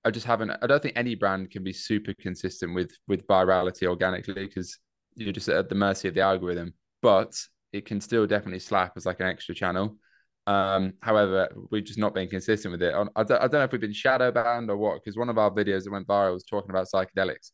[0.04, 0.52] I just haven't.
[0.62, 4.78] I don't think any brand can be super consistent with with virality organically because
[5.15, 6.73] you're just at the mercy of the algorithm.
[7.02, 7.34] But
[7.71, 9.97] it can still definitely slap as like an extra channel.
[10.47, 12.93] Um, however, we've just not been consistent with it.
[12.93, 15.38] I don't, I don't know if we've been shadow banned or what, because one of
[15.38, 17.52] our videos that went viral was talking about psychedelics.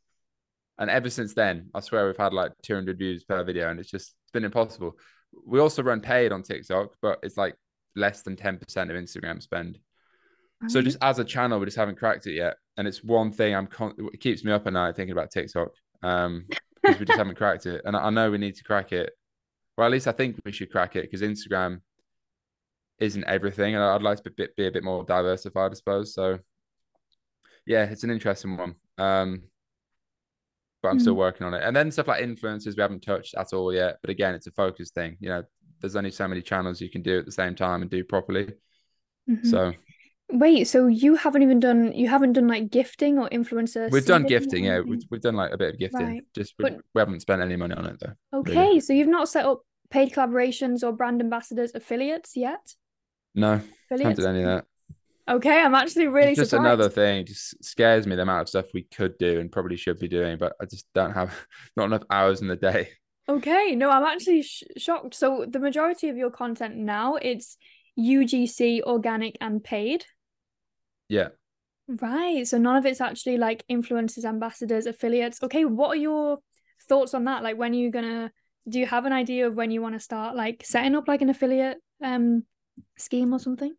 [0.77, 3.89] And ever since then, I swear we've had like 200 views per video, and it's
[3.89, 4.97] just it's been impossible.
[5.45, 7.55] We also run paid on TikTok, but it's like
[7.95, 9.79] less than 10% of Instagram spend.
[10.67, 12.55] So just as a channel, we just haven't cracked it yet.
[12.77, 15.69] And it's one thing I'm con- it keeps me up at night thinking about TikTok.
[16.01, 16.45] Um,
[16.85, 17.81] because we just haven't cracked it.
[17.85, 19.11] And I know we need to crack it.
[19.77, 21.81] Well, at least I think we should crack it because Instagram
[22.99, 26.13] isn't everything, and I'd like to be, be a bit more diversified, I suppose.
[26.13, 26.39] So,
[27.65, 28.75] yeah, it's an interesting one.
[28.97, 29.43] Um,
[30.85, 31.01] but I'm mm.
[31.01, 31.63] still working on it.
[31.63, 33.97] And then stuff like influencers we haven't touched at all yet.
[34.01, 35.17] But again, it's a focus thing.
[35.19, 35.43] You know,
[35.81, 38.53] there's only so many channels you can do at the same time and do properly.
[39.27, 39.49] Mm-hmm.
[39.49, 39.73] So
[40.29, 43.89] Wait, so you haven't even done you haven't done like gifting or influencer?
[43.89, 44.81] We've done gifting, yeah.
[44.81, 46.05] We've, we've done like a bit of gifting.
[46.05, 46.23] Right.
[46.35, 48.39] Just we, but, we haven't spent any money on it though.
[48.39, 48.79] Okay, really.
[48.79, 52.75] so you've not set up paid collaborations or brand ambassadors affiliates yet?
[53.33, 53.53] No,
[53.89, 54.19] affiliates?
[54.19, 54.65] haven't done any of that.
[55.27, 56.67] Okay, I'm actually really it's just surprised.
[56.67, 57.25] another thing.
[57.25, 60.37] Just scares me the amount of stuff we could do and probably should be doing,
[60.37, 61.33] but I just don't have
[61.75, 62.89] not enough hours in the day.
[63.27, 65.15] Okay, no, I'm actually sh- shocked.
[65.15, 67.57] So the majority of your content now it's
[67.97, 70.05] UGC, organic, and paid.
[71.09, 71.29] Yeah.
[71.87, 72.47] Right.
[72.47, 75.41] So none of it's actually like influencers, ambassadors, affiliates.
[75.41, 76.39] Okay, what are your
[76.87, 77.41] thoughts on that?
[77.41, 78.31] Like when are you gonna
[78.67, 81.21] do you have an idea of when you want to start like setting up like
[81.21, 82.43] an affiliate um
[82.97, 83.73] scheme or something?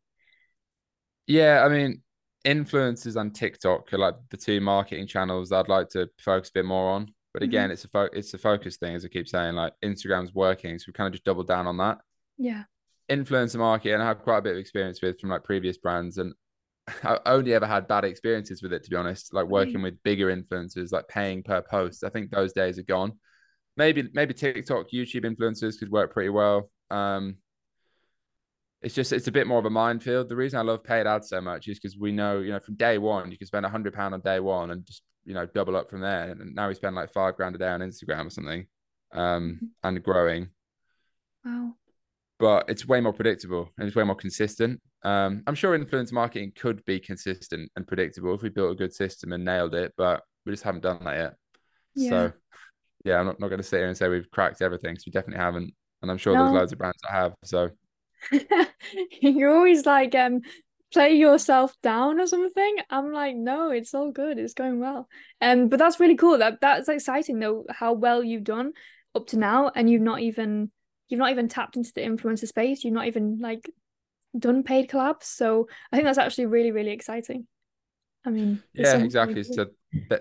[1.27, 2.03] Yeah, I mean
[2.47, 6.65] influencers on TikTok are like the two marketing channels I'd like to focus a bit
[6.65, 7.13] more on.
[7.35, 7.73] But again, mm-hmm.
[7.73, 9.57] it's a fo- it's a focus thing, as I keep saying.
[9.57, 11.99] Like Instagram's working, so we kind of just double down on that.
[12.39, 12.63] Yeah.
[13.11, 16.33] Influencer marketing, I have quite a bit of experience with from like previous brands, and
[17.05, 19.35] I only ever had bad experiences with it, to be honest.
[19.35, 22.05] Like working with bigger influencers, like paying per post.
[22.05, 23.13] I think those days are gone.
[23.77, 26.71] Maybe maybe TikTok, YouTube influencers could work pretty well.
[26.91, 27.37] Um,
[28.87, 30.29] it's just it's a bit more of a minefield.
[30.29, 32.77] The reason I love paid ads so much is because we know, you know, from
[32.77, 35.47] day one you can spend a hundred pound on day one and just you know
[35.47, 36.31] double up from there.
[36.31, 38.67] And now we spend like five grand a day on Instagram or something,
[39.13, 39.67] um, mm-hmm.
[39.83, 40.49] and growing.
[41.45, 41.75] Wow
[42.39, 44.81] but it's way more predictable and it's way more consistent.
[45.03, 48.95] Um, I'm sure influence marketing could be consistent and predictable if we built a good
[48.95, 51.35] system and nailed it, but we just haven't done that yet.
[51.95, 52.11] Yeah.
[52.11, 52.33] So,
[53.05, 55.13] yeah, I'm not, not going to sit here and say we've cracked everything because we
[55.13, 55.73] definitely haven't.
[56.03, 56.45] And I'm sure no.
[56.45, 57.35] there's loads of brands that have.
[57.45, 57.71] So,
[59.21, 60.41] You're always like um
[60.93, 62.77] play yourself down or something.
[62.91, 64.39] I'm like, no, it's all good.
[64.39, 65.09] It's going well.
[65.41, 66.39] Um, but that's really cool.
[66.39, 68.73] That that's exciting though, how well you've done
[69.15, 70.71] up to now, and you've not even
[71.09, 72.85] you've not even tapped into the influencer space.
[72.85, 73.71] You've not even like
[74.39, 75.25] done paid collabs.
[75.25, 77.47] So I think that's actually really, really exciting.
[78.25, 79.45] I mean, yeah, exactly.
[79.45, 79.67] So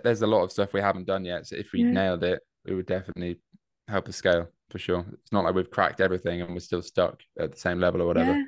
[0.04, 1.48] there's a lot of stuff we haven't done yet.
[1.48, 1.91] So if we yeah.
[1.91, 3.39] nailed it, we would definitely
[3.88, 5.06] help us scale for sure.
[5.13, 8.08] It's not like we've cracked everything and we're still stuck at the same level or
[8.08, 8.32] whatever.
[8.32, 8.43] Yeah,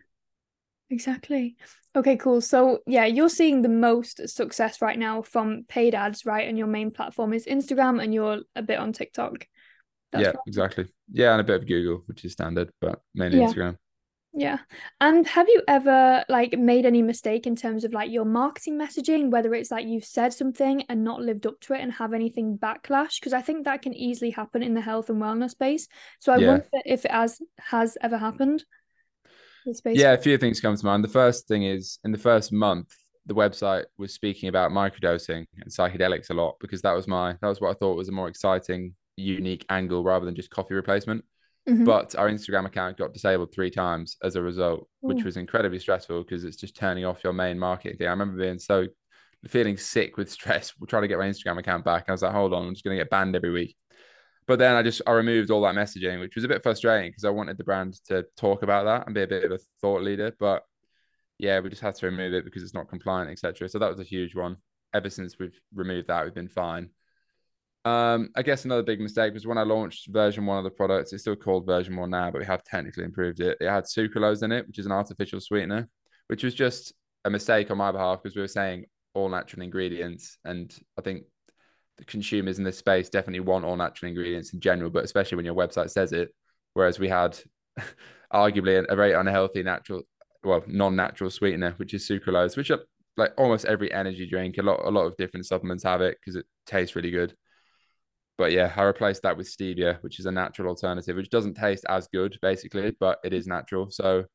[0.90, 1.58] exactly.
[1.96, 2.42] Okay, cool.
[2.42, 6.48] So yeah, you're seeing the most success right now from paid ads, right?
[6.48, 9.48] And your main platform is Instagram and you're a bit on TikTok.
[10.12, 10.38] That's yeah, right.
[10.48, 10.88] exactly.
[11.12, 13.48] Yeah, and a bit of Google, which is standard, but mainly yeah.
[13.48, 13.78] Instagram.
[14.38, 14.60] Yeah.
[15.02, 19.32] And have you ever like made any mistake in terms of like your marketing messaging,
[19.32, 22.56] whether it's like you've said something and not lived up to it and have anything
[22.56, 23.20] backlash?
[23.20, 25.88] Because I think that can easily happen in the health and wellness space.
[26.20, 26.48] So I yeah.
[26.50, 28.64] wonder if it has has ever happened.
[29.86, 31.04] Yeah, a few things come to mind.
[31.04, 32.94] The first thing is in the first month,
[33.26, 37.48] the website was speaking about microdosing and psychedelics a lot because that was my that
[37.48, 41.26] was what I thought was a more exciting, unique angle rather than just coffee replacement.
[41.68, 41.84] Mm-hmm.
[41.84, 45.08] But our Instagram account got disabled three times as a result, Ooh.
[45.08, 48.08] which was incredibly stressful because it's just turning off your main marketing thing.
[48.08, 48.88] I remember being so
[49.48, 52.06] feeling sick with stress, We're trying to get my Instagram account back.
[52.08, 53.76] I was like, hold on, I'm just going to get banned every week.
[54.48, 57.26] But then I just I removed all that messaging, which was a bit frustrating because
[57.26, 60.04] I wanted the brand to talk about that and be a bit of a thought
[60.04, 60.34] leader.
[60.40, 60.64] But
[61.38, 63.68] yeah, we just had to remove it because it's not compliant, etc.
[63.68, 64.56] So that was a huge one.
[64.94, 66.92] Ever since we've removed that, we've been fine.
[67.88, 71.14] Um, I guess another big mistake was when I launched version one of the product.
[71.14, 73.58] It's still called version one now, but we have technically improved it.
[73.62, 75.88] It had sucralose in it, which is an artificial sweetener,
[76.28, 80.38] which was just a mistake on my behalf because we were saying all natural ingredients,
[80.44, 81.24] and I think
[81.98, 85.46] the consumers in this space definitely want all natural ingredients in general, but especially when
[85.46, 86.36] your website says it.
[86.74, 87.40] Whereas we had
[88.34, 90.02] arguably a very unhealthy natural,
[90.44, 92.82] well, non-natural sweetener, which is sucralose, which are
[93.16, 96.36] like almost every energy drink, a lot, a lot of different supplements have it because
[96.36, 97.34] it tastes really good.
[98.38, 101.86] But yeah, I replaced that with stevia, which is a natural alternative, which doesn't taste
[101.90, 103.90] as good, basically, but it is natural.
[103.90, 104.26] So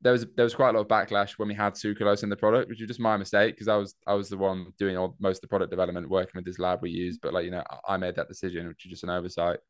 [0.00, 2.36] there was there was quite a lot of backlash when we had sucralose in the
[2.36, 5.16] product, which was just my mistake because I was I was the one doing all
[5.20, 7.20] most of the product development, working with this lab we used.
[7.22, 9.60] But like you know, I made that decision, which is just an oversight.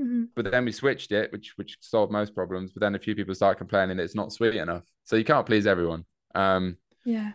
[0.00, 0.24] Mm-hmm.
[0.34, 2.72] But then we switched it, which which solved most problems.
[2.72, 4.84] But then a few people start complaining that it's not sweet enough.
[5.04, 6.04] So you can't please everyone.
[6.34, 7.32] Um, yeah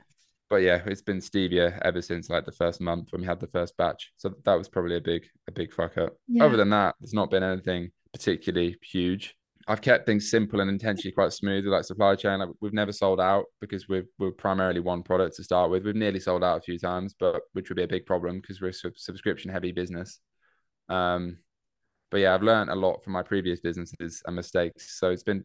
[0.50, 3.48] but yeah, it's been stevia ever since like the first month when we had the
[3.48, 4.12] first batch.
[4.18, 6.14] So that was probably a big, a big fuck up.
[6.28, 6.46] Yeah.
[6.46, 9.36] Other than that, there's not been anything particularly huge.
[9.68, 12.40] I've kept things simple and intentionally quite smooth with like supply chain.
[12.40, 15.86] Like we've never sold out because we're we're primarily one product to start with.
[15.86, 18.62] We've nearly sold out a few times, but which would be a big problem because
[18.62, 20.20] we're a subscription heavy business.
[20.90, 21.38] Um,
[22.10, 24.98] but yeah, I've learned a lot from my previous businesses and mistakes.
[25.00, 25.44] So it's been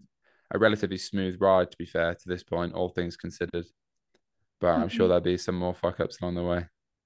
[0.52, 3.66] a relatively smooth ride, to be fair, to this point, all things considered
[4.64, 5.08] but I'm sure mm-hmm.
[5.08, 6.64] there'll be some more fuck ups along the way.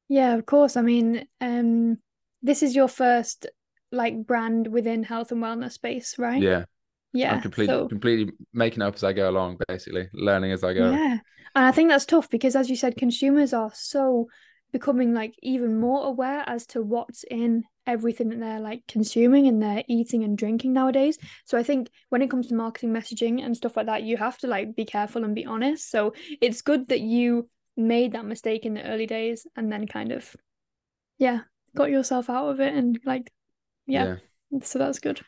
[0.08, 0.76] Yeah, of course.
[0.76, 1.98] I mean, um,
[2.40, 3.46] this is your first
[3.90, 6.40] like brand within health and wellness space, right?
[6.40, 6.66] Yeah.
[7.12, 7.34] Yeah.
[7.34, 7.88] I'm completely so...
[7.88, 10.92] completely making up as I go along, basically, learning as I go.
[10.92, 11.18] Yeah.
[11.56, 14.28] And I think that's tough because as you said, consumers are so
[14.72, 19.62] becoming like even more aware as to what's in everything that they're like consuming and
[19.62, 21.18] they're eating and drinking nowadays.
[21.46, 24.36] So I think when it comes to marketing messaging and stuff like that, you have
[24.38, 25.90] to like be careful and be honest.
[25.90, 30.12] So it's good that you made that mistake in the early days and then kind
[30.12, 30.34] of
[31.18, 31.40] yeah,
[31.74, 33.30] got yourself out of it and like
[33.86, 34.16] yeah.
[34.50, 34.60] yeah.
[34.62, 35.20] So that's good.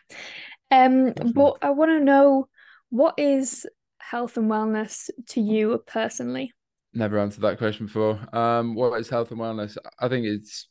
[0.71, 1.33] Um Definitely.
[1.33, 2.49] but I want to know
[2.91, 3.67] what is
[3.99, 6.53] health and wellness to you personally?
[6.93, 8.19] Never answered that question before.
[8.33, 9.77] Um, what is health and wellness?
[9.99, 10.69] I think it's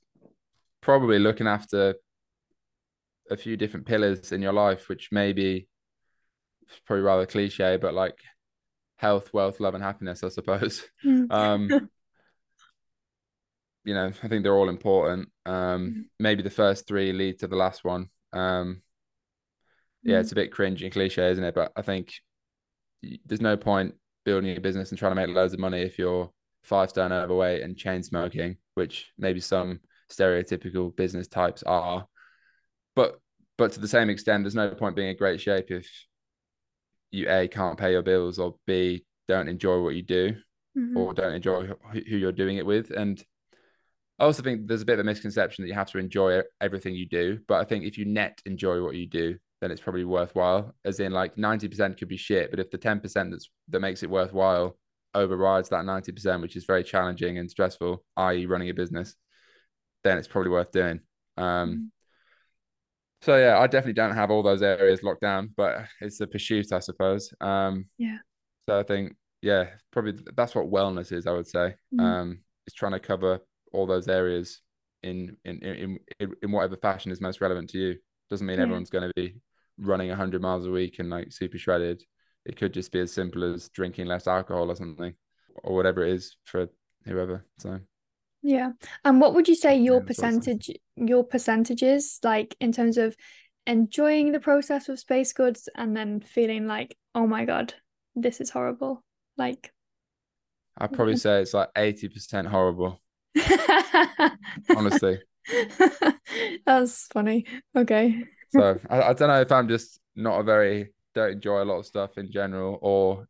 [0.82, 1.96] probably looking after
[3.30, 5.68] a few different pillars in your life, which maybe
[6.86, 8.18] probably rather cliche, but like
[8.98, 10.84] health, wealth, love, and happiness, I suppose.
[11.06, 11.28] Mm.
[11.32, 11.90] Um,
[13.86, 15.30] you know, I think they're all important.
[15.46, 16.04] Um, mm.
[16.20, 18.10] maybe the first three lead to the last one.
[18.34, 18.82] Um,
[20.04, 20.22] yeah, mm.
[20.22, 21.56] it's a bit cringe and cliche, isn't it?
[21.56, 22.14] But I think
[23.26, 26.30] there's no point building a business and trying to make loads of money if you're
[26.64, 29.80] five stone overweight and chain smoking, which maybe some
[30.12, 32.06] stereotypical business types are.
[32.96, 33.20] But
[33.58, 35.88] but to the same extent, there's no point being in great shape if
[37.12, 40.36] you a can't pay your bills or b don't enjoy what you do
[40.78, 40.98] mm-hmm.
[40.98, 42.92] or don't enjoy who you're doing it with.
[42.92, 43.24] And
[44.18, 46.96] I also think there's a bit of a misconception that you have to enjoy everything
[46.96, 47.40] you do.
[47.48, 50.74] But I think if you net enjoy what you do, then it's probably worthwhile.
[50.86, 54.10] As in, like 90% could be shit, but if the 10% that's that makes it
[54.10, 54.78] worthwhile
[55.16, 59.16] overrides that 90%, which is very challenging and stressful, i.e., running a business,
[60.04, 61.00] then it's probably worth doing.
[61.38, 61.84] Um, mm-hmm.
[63.22, 66.72] so yeah, I definitely don't have all those areas locked down, but it's a pursuit,
[66.72, 67.34] I suppose.
[67.42, 68.18] Um, yeah.
[68.68, 71.26] So I think, yeah, probably that's what wellness is.
[71.28, 72.02] I would say, Mhm.
[72.02, 73.40] um, it's trying to cover
[73.74, 74.62] all those areas
[75.02, 77.96] in in in in, in whatever fashion is most relevant to you.
[78.30, 78.64] Doesn't mean Yeah.
[78.64, 79.40] everyone's going to be
[79.80, 82.04] running hundred miles a week and like super shredded.
[82.46, 85.14] It could just be as simple as drinking less alcohol or something,
[85.64, 86.70] or whatever it is for
[87.06, 87.46] whoever.
[87.60, 87.80] So
[88.42, 88.72] Yeah.
[89.04, 90.40] And what would you say your Yeah, that's awesome.
[90.40, 93.16] percentage your percentages like in terms of
[93.68, 97.74] enjoying the process of Spacegoods and then feeling like, oh my God,
[98.16, 99.04] this is horrible.
[99.38, 99.72] Like
[100.78, 103.02] I'd probably say it's like eighty percent horrible.
[104.76, 105.20] Honestly.
[106.66, 107.46] That's funny.
[107.76, 108.24] Okay.
[108.50, 111.80] So I, I don't know if I'm just not a very don't enjoy a lot
[111.80, 113.28] of stuff in general, or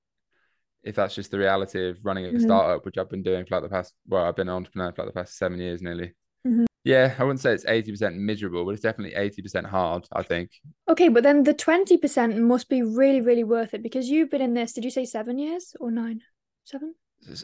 [0.84, 2.40] if that's just the reality of running a Mhm.
[2.40, 5.04] startup, which I've been doing for like the past well, I've been an entrepreneur for
[5.06, 6.14] like the past seven years nearly.
[6.46, 6.66] Mhm.
[6.84, 10.52] Yeah, I wouldn't say it's 80% miserable, but it's definitely 80% hard, I think.
[10.88, 14.54] Okay, but then the 20% must be really, really worth it because you've been in
[14.54, 16.22] this, did you say seven years or nine?
[16.64, 16.96] Seven?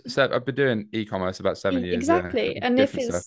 [0.08, 1.98] So I've been doing e-commerce about seven years.
[1.98, 2.56] exactly.
[2.56, 3.22] Yeah, And if it's e-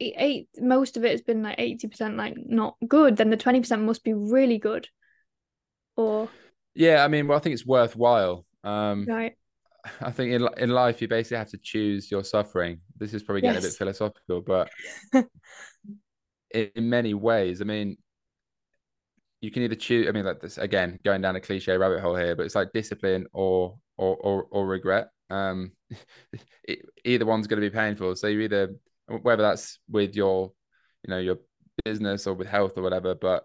[0.00, 4.04] eight, most of it has been like 80% like not good, then the 20% must
[4.04, 4.88] be really good.
[5.96, 6.28] Or,
[6.74, 8.44] Yeah, I mean, well, I think it's worthwhile.
[8.64, 9.34] Um, right.
[10.00, 12.80] I think in in life you basically have to choose your suffering.
[12.98, 14.68] This is probably getting a bit philosophical, but
[15.14, 17.96] in, in many ways, I mean,
[19.40, 20.08] you can either choose.
[20.08, 22.72] I mean, like this again, going down a cliche rabbit hole here, but it's like
[22.72, 25.08] discipline or or or, or regret.
[25.30, 25.72] Um,
[26.64, 28.16] it, either one's going to be painful.
[28.16, 28.74] So you either
[29.22, 30.52] whether that's with your,
[31.02, 31.38] you know, your
[31.84, 33.44] business or with health or whatever, but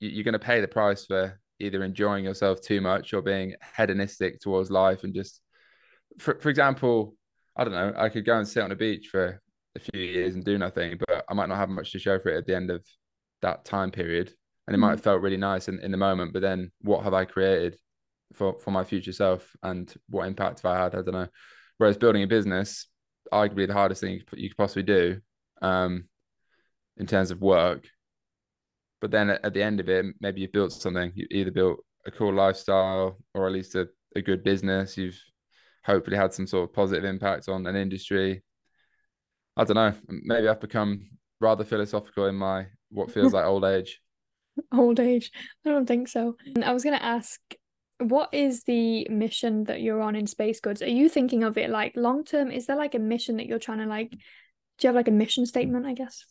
[0.00, 3.54] you, you're going to pay the price for either enjoying yourself too much or being
[3.76, 5.40] hedonistic towards life and just,
[6.18, 7.14] for for example,
[7.56, 9.40] I don't know, I could go and sit on a beach for
[9.76, 12.30] a few years and do nothing, but I might not have much to show for
[12.30, 12.84] it at the end of
[13.42, 14.32] that time period.
[14.66, 14.92] And it might mm.
[14.92, 17.76] have felt really nice in, in the moment, but then what have I created
[18.34, 20.94] for, for my future self and what impact have I had?
[20.94, 21.28] I don't know.
[21.78, 22.86] Whereas building a business,
[23.32, 25.20] arguably the hardest thing you could- possibly do
[25.62, 26.04] um,
[26.96, 27.88] in terms of work.
[29.00, 31.12] But then at, at the end of it, maybe you've built something.
[31.14, 34.96] You either built a cool lifestyle or at least a, a good business.
[34.96, 35.20] You've
[35.84, 38.42] hopefully had some sort of positive impact on an industry.
[39.56, 39.94] I don't know.
[40.08, 44.00] Maybe I've become rather philosophical in my what feels like old age.
[44.72, 45.30] Old age.
[45.64, 46.36] I don't think so.
[46.54, 47.40] And I was going to ask,
[48.00, 50.82] what is the mission that you're on in Spacegoods?
[50.82, 52.50] Are you thinking of it like long term?
[52.50, 54.18] Is there like a mission that you're trying to like, do
[54.80, 56.24] you have like a mission statement, I guess?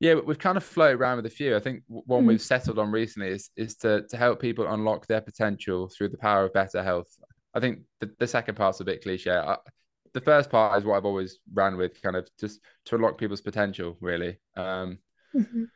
[0.00, 1.56] Yeah, we've kind of floated around with a few.
[1.56, 2.28] I think one Mm.
[2.28, 6.18] we've settled on recently is is to to help people unlock their potential through the
[6.18, 7.08] power of better health.
[7.54, 9.32] I think the, the second part's a bit cliche.
[9.32, 9.56] I,
[10.14, 13.40] the first part is what I've always ran with, kind of just to unlock people's
[13.42, 14.38] potential, really.
[14.56, 14.98] Um,
[15.34, 15.66] Mhm.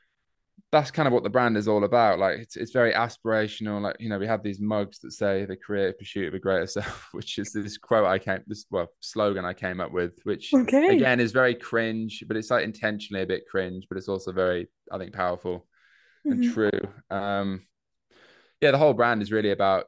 [0.73, 2.19] That's kind of what the brand is all about.
[2.19, 3.83] Like it's it's very aspirational.
[3.83, 6.67] Like you know, we have these mugs that say the creative pursuit of a greater
[6.67, 10.53] self, which is this quote I came this well slogan I came up with, which
[10.55, 10.95] Okay.
[10.95, 14.69] again is very cringe, but it's like intentionally a bit cringe, but it's also very
[14.91, 15.67] I think powerful
[16.31, 16.53] and Mhm.
[16.53, 16.71] true.
[17.11, 17.67] Um,
[18.61, 19.87] yeah, the whole brand is really about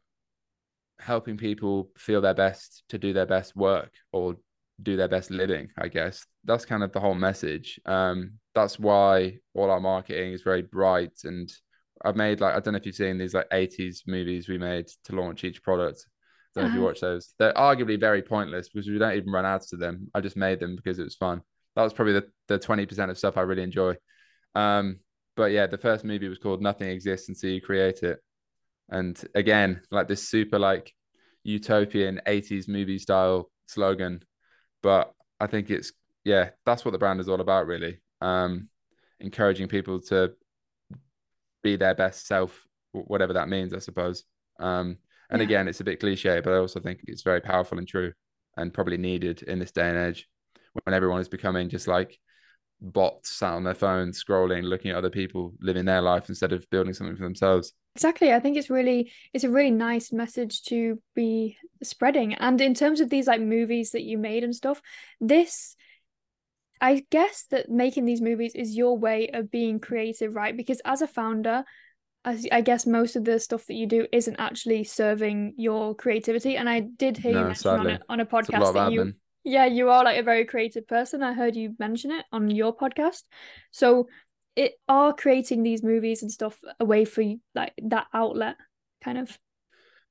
[0.99, 4.37] helping people feel their best to do their best work or
[4.83, 5.69] do their best living.
[5.79, 7.81] I guess that's kind of the whole message.
[7.87, 11.53] Um, that's why all our marketing is very bright and
[12.05, 14.87] I've made like I don't know if you've seen these like 80s movies we made
[15.05, 16.05] to launch each product.
[16.57, 16.89] I don't know if you Uh-huh.
[16.89, 17.35] watch those.
[17.39, 20.11] They're arguably very pointless because we don't even run ads to them.
[20.15, 21.43] I just made them because it was fun.
[21.77, 23.97] That was probably the, the 20% of stuff I really enjoy.
[24.55, 25.01] Um,
[25.37, 28.19] but yeah, the first movie was called Nothing Exists Until You Create It.
[28.91, 30.93] And again, like this super like
[31.43, 34.23] utopian 80s movie style slogan.
[34.85, 35.93] But I think it's
[36.25, 37.99] yeah, that's what the brand is all about, really.
[38.21, 38.69] Um,
[39.21, 40.35] encouraging people to
[41.63, 44.25] be their best self, whatever that means, I suppose.
[44.61, 44.99] Um,
[45.31, 45.47] and Yeah.
[45.47, 48.13] again, it's a bit cliche, but I also think it's very powerful and true
[48.57, 50.29] and probably needed in this day and age
[50.85, 52.19] when everyone is becoming just like
[52.81, 56.69] bots sat on their phones, scrolling, looking at other people living their life instead of
[56.71, 57.73] building something for themselves.
[57.97, 58.33] Exactly.
[58.33, 62.35] I think it's really it's a really nice message to be spreading.
[62.35, 64.83] And in terms of these like movies that you made and stuff,
[65.21, 65.77] this
[66.81, 70.57] I guess that making these movies is your way of being creative, right?
[70.57, 71.65] Because as a founder,
[72.25, 76.57] as I guess most of the stuff that you do isn't actually serving your creativity.
[76.57, 79.13] And I did hear you mention on a on a It's a podcast that you
[79.45, 81.23] yeah, you are like a very creative person.
[81.23, 83.23] I heard you mention it on your podcast.
[83.71, 84.09] So
[84.57, 87.25] it are creating these movies and stuff a way for
[87.55, 88.57] like that outlet,
[89.03, 89.37] kind of.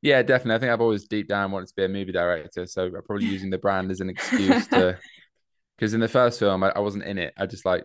[0.02, 0.56] Yeah, definitely.
[0.56, 2.66] I think I've always deep down wanted to be a movie director.
[2.66, 4.98] So I'm probably using the brand as an excuse to
[5.78, 7.34] because in the first film I, I wasn't in it.
[7.38, 7.84] I just like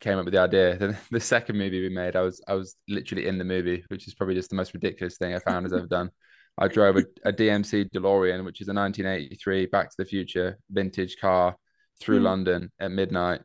[0.00, 0.76] came up with the idea.
[0.78, 4.06] Then the second movie we made, I was I was literally in the movie, which
[4.08, 6.10] is probably just the most ridiculous thing i found founder's ever done.
[6.58, 11.16] I drove a, a DMC DeLorean, which is a 1983 Back to the Future vintage
[11.20, 11.56] car
[12.00, 12.24] through Mm.
[12.24, 13.42] London at midnight.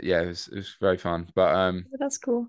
[0.00, 1.28] Yeah, it was it was very fun.
[1.34, 2.48] But um, That's cool.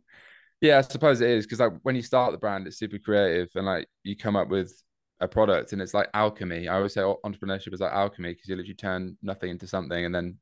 [0.61, 3.49] yeah, I suppose it is because like when you start the brand, it's super creative
[3.55, 4.73] and like you come up with
[5.19, 6.67] a product and it's like alchemy.
[6.67, 10.13] I always say entrepreneurship is like alchemy because you literally turn nothing into something and
[10.13, 10.37] then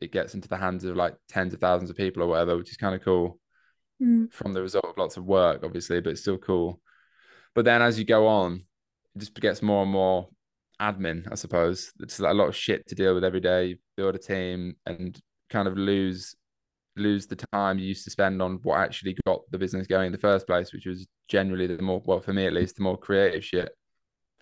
[0.00, 2.70] it gets into the hands of like tens of thousands of people or whatever, which
[2.70, 3.38] is kind of cool
[4.02, 4.32] Mm.
[4.32, 6.80] from the result of lots of work, obviously, but it's still cool.
[7.54, 8.64] But then as you go on,
[9.14, 10.28] it just gets more and more
[10.82, 11.92] admin, I suppose.
[12.00, 13.66] It's like a lot of shit to deal with every day.
[13.66, 15.16] You build a team and
[15.50, 16.34] kind of lose
[16.96, 20.12] lose the time you used to spend on what actually got the business going in
[20.12, 22.96] the first place, which was generally the more well for me at least the more
[22.96, 23.72] creative shit.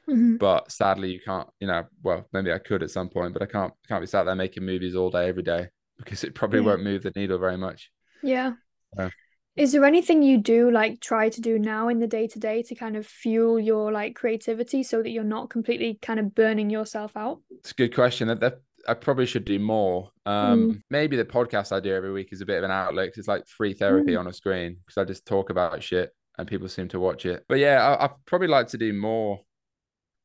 [0.09, 0.39] Mhm.
[0.39, 1.49] But sadly, you can't.
[1.61, 3.73] You know, well maybe I could at some point, but I can't.
[3.89, 6.67] Can't be sat there making movies all day every day because it probably Yeah.
[6.67, 7.91] won't move the needle very much.
[8.23, 8.53] Yeah.
[9.55, 12.63] Is there anything you do like try to do now in the day to day
[12.63, 16.71] to kind of fuel your like creativity so that you're not completely kind of burning
[16.71, 17.41] yourself out?
[17.51, 18.29] It's a good question.
[18.29, 20.11] That, that I probably should do more.
[20.27, 23.09] Um, maybe the podcast I do every week is a bit of an outlet.
[23.11, 24.21] 'cause it's like free therapy Mm.
[24.21, 27.45] on a screen because I just talk about shit and people seem to watch it.
[27.49, 29.41] But yeah, I, I probably like to do more.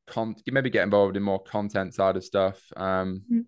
[0.06, 2.60] Con- maybe get involved in more content side of stuff.
[2.76, 3.44] Um, Mm.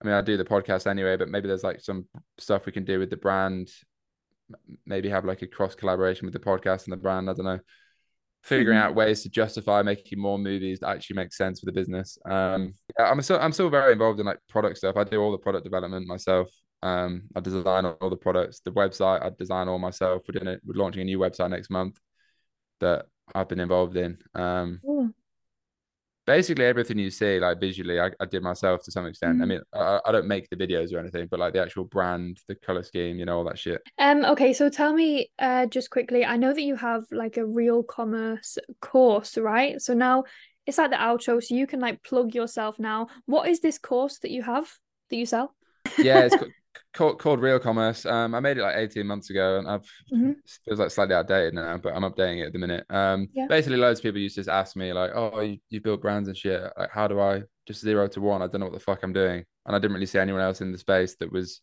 [0.00, 2.06] I mean, I do the podcast anyway, but maybe there's like some
[2.38, 3.68] stuff we can do with the brand.
[4.86, 7.28] Maybe have like a cross collaboration with the podcast and the brand.
[7.28, 7.60] I don't know.
[8.48, 8.82] Figuring Mhm.
[8.82, 12.18] out ways to justify making more movies that actually make sense for the business.
[12.24, 14.96] Um, yeah, I'm still I'm still very involved in like product stuff.
[14.96, 16.48] I do all the product development myself.
[16.82, 18.60] Um, I design all the products.
[18.60, 20.22] The website I design all myself.
[20.28, 20.60] We're doing it.
[20.64, 21.98] We're launching a new website next month
[22.80, 24.18] that I've been involved in.
[24.34, 24.80] Um.
[26.28, 29.48] Basically everything you see like visually I, I did myself to some extent i Mhm.
[29.48, 32.54] mean I, I don't make the videos or anything but like the actual brand the
[32.54, 36.24] color scheme you know all that shit Um, okay, so tell me uh just quickly,
[36.24, 39.80] I know that you have like a real commerce course, right?
[39.80, 40.24] So now
[40.66, 43.08] it's like the outro, so you can like plug yourself now.
[43.26, 44.68] What is this course that you have
[45.10, 45.54] that you sell?
[46.00, 46.36] yeah it's
[46.94, 50.34] called, called real commerce um i made it like 18 months ago and i've Mhm.
[50.64, 53.46] feels like slightly outdated now but i'm updating it at the minute um Yeah.
[53.48, 56.28] basically loads of people used to just ask me like oh you, you built brands
[56.28, 58.80] and shit like how do i just zero to one i don't know what the
[58.80, 61.60] fuck i'm doing and i didn't really see anyone else in the space that was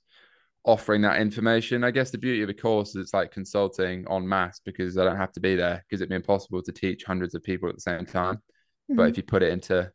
[0.63, 4.27] offering that information i guess the beauty of the course is it's like consulting on
[4.27, 7.35] mass because i don't have to be there because it'd be impossible to teach hundreds
[7.35, 8.41] of people at the same time
[8.89, 9.09] but Mhm.
[9.09, 9.91] if you put it into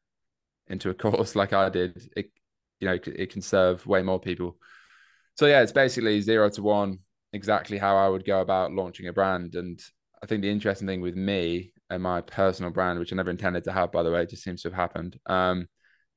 [0.69, 2.31] into a course like I did, it
[2.81, 4.57] you know it can serve way more people.
[5.41, 6.99] So yeah, it's basically zero to one,
[7.33, 9.55] exactly how I would go about launching a brand.
[9.55, 9.81] And
[10.23, 13.65] I think the interesting thing with me and my personal brand, which I never intended
[13.65, 15.67] to have, by the way, it just seems to have happened, um,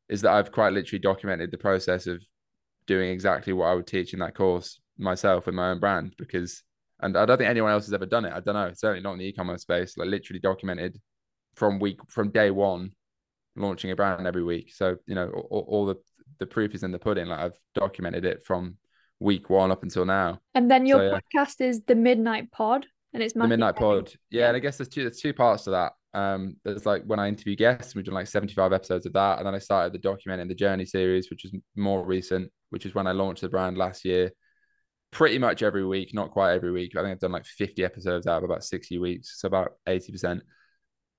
[0.10, 2.22] is that I've quite literally documented the process of
[2.86, 6.62] doing exactly what I would teach in that course myself with my own brand because
[7.00, 8.34] and I don't think anyone else has ever done it.
[8.34, 8.74] I don't know.
[8.76, 9.96] Certainly not in the e-commerce space.
[9.96, 11.00] Like literally documented
[11.56, 12.92] from week from day one
[13.56, 14.74] launching a brand every week.
[14.76, 15.96] So you know, all, all the
[16.40, 17.28] the proof is in the pudding.
[17.28, 18.76] Like I've documented it from
[19.20, 20.40] week one up until now.
[20.54, 21.20] And then your So, yeah.
[21.20, 23.76] podcast is the Midnight Pod, and it's The Midnight.
[23.76, 24.14] Pod.
[24.30, 25.94] Yeah, and I guess there's two there's two parts to that.
[26.16, 29.48] Um, there's like when I interview guests, we've done like 75 episodes of that, and
[29.48, 33.08] then I started the documenting the journey series, which is more recent, which is when
[33.08, 34.32] I launched the brand last year.
[35.12, 36.96] Pretty much every week, not quite every week.
[36.96, 40.42] I think I've done like 50 episodes out of about 60 weeks, so about 80%.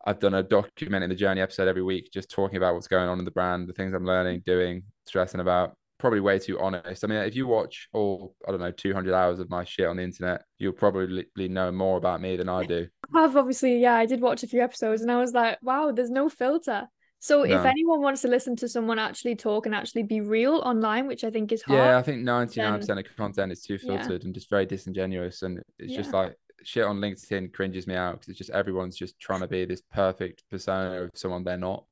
[0.05, 3.19] I've done a documenting the journey episode every week, just talking about what's going on
[3.21, 5.77] in the brand, the things I'm learning, doing, stressing about.
[5.99, 7.05] Probably way too honest.
[7.05, 9.97] I mean, if you watch all, I don't know, 200 hours of my shit on
[9.97, 12.89] the internet, you'll probably know more about me than I do.
[13.15, 16.11] I've obviously, yeah, I did watch a few episodes and I was like, wow, there's
[16.11, 16.89] no filter.
[17.21, 21.07] So if anyone wants to listen to someone actually talk and actually be real online,
[21.07, 23.97] which I think is hard, Yeah, I think 99% of content is too Yeah.
[23.97, 25.43] filtered and just very disingenuous.
[25.43, 29.19] And it's just like shit on LinkedIn cringes me out because it's just everyone's just
[29.21, 31.85] trying to be this perfect persona of someone they're not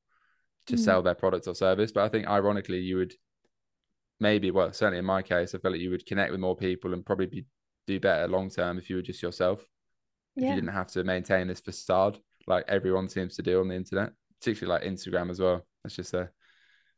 [0.67, 0.81] to Mm.
[0.81, 1.93] sell their product or service.
[1.93, 3.15] But I think ironically, you would
[4.23, 6.95] maybe, well, certainly in my case, I feel like you would connect with more people
[6.95, 7.45] and probably be,
[7.87, 9.61] do better long term if you were just yourself.
[10.37, 13.75] If you didn't have to maintain this facade like everyone seems to do on the
[13.75, 15.65] internet, particularly like Instagram as well.
[15.83, 16.31] that's just a,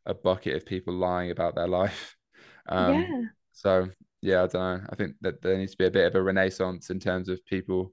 [0.06, 2.16] a bucket of people lying about their life.
[2.66, 3.20] Um, yeah,
[3.52, 3.90] so
[4.22, 4.86] yeah, I don't know.
[4.88, 7.44] I think that there needs to be a bit of a renaissance in terms of
[7.44, 7.92] people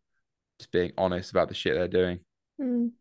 [0.60, 2.22] just being honest about the shit they're doing.
[2.58, 2.92] Mm.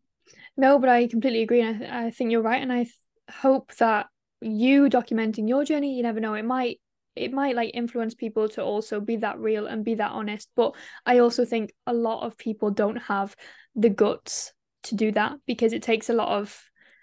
[0.57, 1.61] No, but I completely agree.
[1.61, 2.61] And I, th- I think you're right.
[2.61, 2.93] And I th-
[3.29, 4.07] hope that
[4.41, 6.79] you documenting your journey, you never know, it might
[7.15, 10.49] it might like influence people to also be that real and be that honest.
[10.55, 10.75] But
[11.05, 13.35] I also think a lot of people don't have
[13.75, 16.57] the guts to do that because it takes a lot of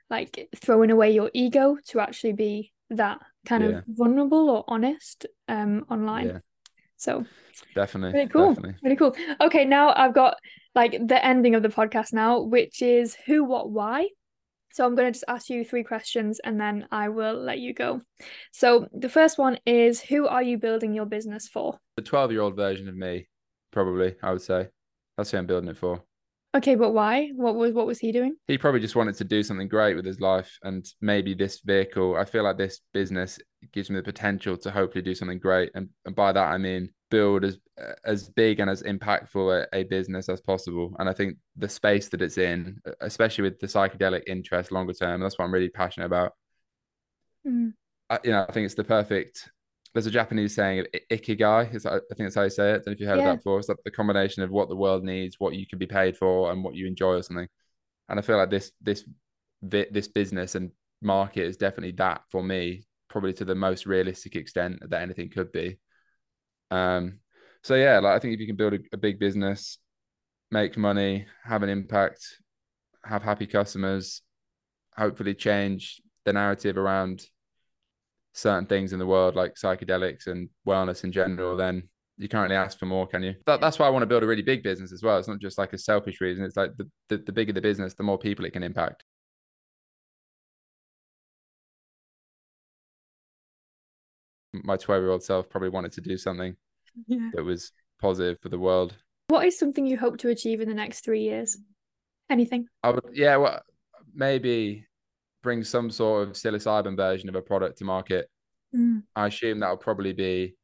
[0.09, 3.79] like throwing away your ego to actually be that kind Yeah.
[3.79, 6.27] of vulnerable or honest um online.
[6.29, 6.39] Yeah.
[6.97, 7.25] So
[7.75, 8.75] definitely, really cool, definitely.
[8.83, 9.15] really cool.
[9.41, 10.37] Okay, now I've got
[10.75, 14.09] like the ending of the podcast now, which is who, what, why.
[14.73, 17.75] So I'm going to just ask you three questions and then I will let you
[17.75, 18.01] go.
[18.53, 21.79] So the first one is who are you building your business for?
[21.97, 23.29] The 12 year old version of me,
[23.73, 24.69] probably, I would say.
[25.17, 26.03] That's who I'm building it for.
[26.57, 27.31] Okay, but why?
[27.35, 28.35] What was what was he doing?
[28.47, 32.17] He probably just wanted to do something great with his life and maybe this vehicle.
[32.17, 33.39] I feel like this business
[33.73, 35.71] gives me the potential to hopefully do something great.
[35.75, 37.59] And, and by that I mean build as
[38.05, 40.95] as big and as impactful a, a, business as possible.
[40.99, 45.21] And I think the space that it's in, especially with the psychedelic interest longer term,
[45.21, 46.33] that's what I'm really passionate about.
[47.47, 47.75] Mm.
[48.11, 49.51] I, you know, I think it's the perfect.
[49.95, 51.75] There's a Japanese saying of ikigai.
[51.75, 52.75] Is I think that's how you say it.
[52.75, 53.31] I don't know if you heard yeah.
[53.31, 53.59] of that before.
[53.59, 56.53] It's like the combination of what the world needs, what you can be paid for,
[56.53, 57.49] and what you enjoy or something.
[58.09, 59.05] And I feel like this this
[59.63, 60.71] this business and
[61.03, 65.53] market is definitely that for me, probably to the most realistic extent that anything could
[65.53, 65.79] be.
[66.71, 67.21] Um,
[67.63, 69.79] so yeah, like I think if you can build a, a big business,
[70.51, 72.21] make money, have an impact,
[73.05, 74.23] have happy customers,
[74.97, 77.25] hopefully change the narrative around
[78.35, 81.89] certain things in the world like psychedelics and wellness in general, then
[82.19, 83.35] you can't really ask for more, can you?
[83.47, 85.19] That, that's why I want to build a really big business as well.
[85.19, 86.45] It's not just like a selfish reason.
[86.45, 89.05] It's like the, the, the bigger the business, the more people it can impact.
[94.65, 96.57] My 12 year old self probably wanted to do something
[97.07, 97.31] yeah.
[97.35, 98.97] that was positive for the world.
[99.29, 101.59] What is something you hope to achieve in the next three years?
[102.31, 102.67] Anything?
[102.83, 103.61] I would, yeah, well,
[104.15, 104.87] maybe
[105.43, 108.29] bring some sort of psilocybin version of a product to market.
[108.75, 109.03] Mm.
[109.15, 110.57] I assume that will probably be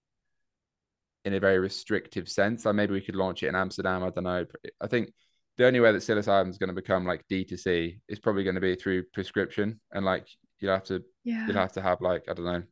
[1.24, 2.64] in a very restrictive sense.
[2.64, 4.03] Like maybe we could launch it in Amsterdam.
[4.03, 4.45] I don't know.
[4.80, 5.12] I think
[5.57, 8.61] the only way that psilocybin is going to become like D2C is probably going to
[8.61, 10.26] be through prescription and like
[10.59, 11.47] you'll have to yeah.
[11.47, 12.62] you'll have to have like I don't know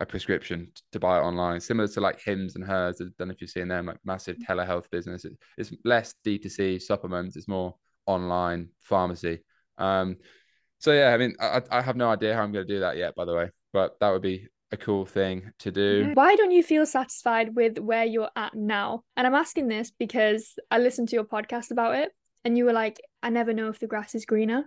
[0.00, 3.00] a prescription to buy it online, similar to like Hims and Hers.
[3.00, 4.46] I don't know if you've seen them, like massive mm.
[4.46, 5.24] telehealth business.
[5.24, 7.74] It, it's less D2C supplements, it's more
[8.06, 9.40] online pharmacy.
[9.78, 10.16] Um,
[10.78, 12.96] so yeah, I mean, I, I have no idea how I'm going to do that
[12.96, 16.12] yet, by the way, but that would be a cool thing to do.
[16.14, 19.02] Why don't you feel satisfied with where you're at now?
[19.16, 22.12] And I'm asking this because I listened to your podcast about it
[22.44, 24.64] and you were like, I never know if the grass is greener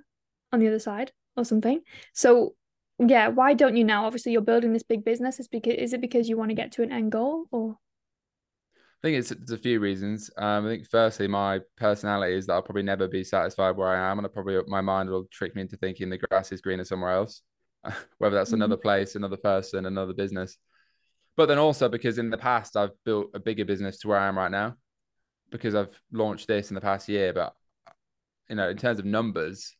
[0.51, 1.81] on the other side or something.
[2.13, 2.53] So
[2.99, 6.01] yeah why don't you now obviously you're building this big business is because is it
[6.01, 7.77] because you want to get to an end goal or
[9.03, 10.31] I think it's, it's a few reasons.
[10.37, 14.09] Um, I think firstly, my personality is that I'll probably never be satisfied where I
[14.09, 16.85] am, and I probably my mind will trick me into thinking the grass is greener
[16.85, 17.41] somewhere else,
[18.19, 18.61] whether that's mm-hmm.
[18.61, 20.57] another place, another person, another business.
[21.35, 24.29] But then also because in the past I've built a bigger business to where I
[24.29, 24.77] am right now,
[25.51, 27.33] because I've launched this in the past year.
[27.33, 27.53] But
[28.49, 29.75] you know, in terms of numbers,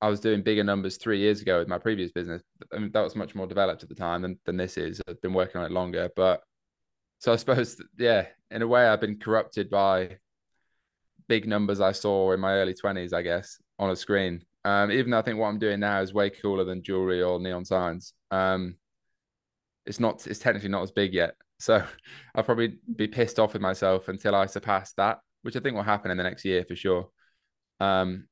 [0.00, 2.42] I was doing bigger numbers three years ago with my previous business.
[2.72, 5.02] I mean, that was much more developed at the time than, than this is.
[5.08, 6.42] I've been working on it longer, but
[7.18, 10.18] so I suppose, that, yeah, in a way, I've been corrupted by
[11.28, 14.44] big numbers I saw in my early twenties, I guess, on a screen.
[14.64, 17.40] Um, even though I think what I'm doing now is way cooler than jewelry or
[17.40, 18.12] neon signs.
[18.30, 18.76] Um,
[19.86, 21.34] it's not, it's technically not as big yet.
[21.58, 21.82] So
[22.34, 25.82] I'll probably be pissed off with myself until I surpass that, which I think will
[25.82, 27.08] happen in the next year for sure.
[27.80, 28.26] Um,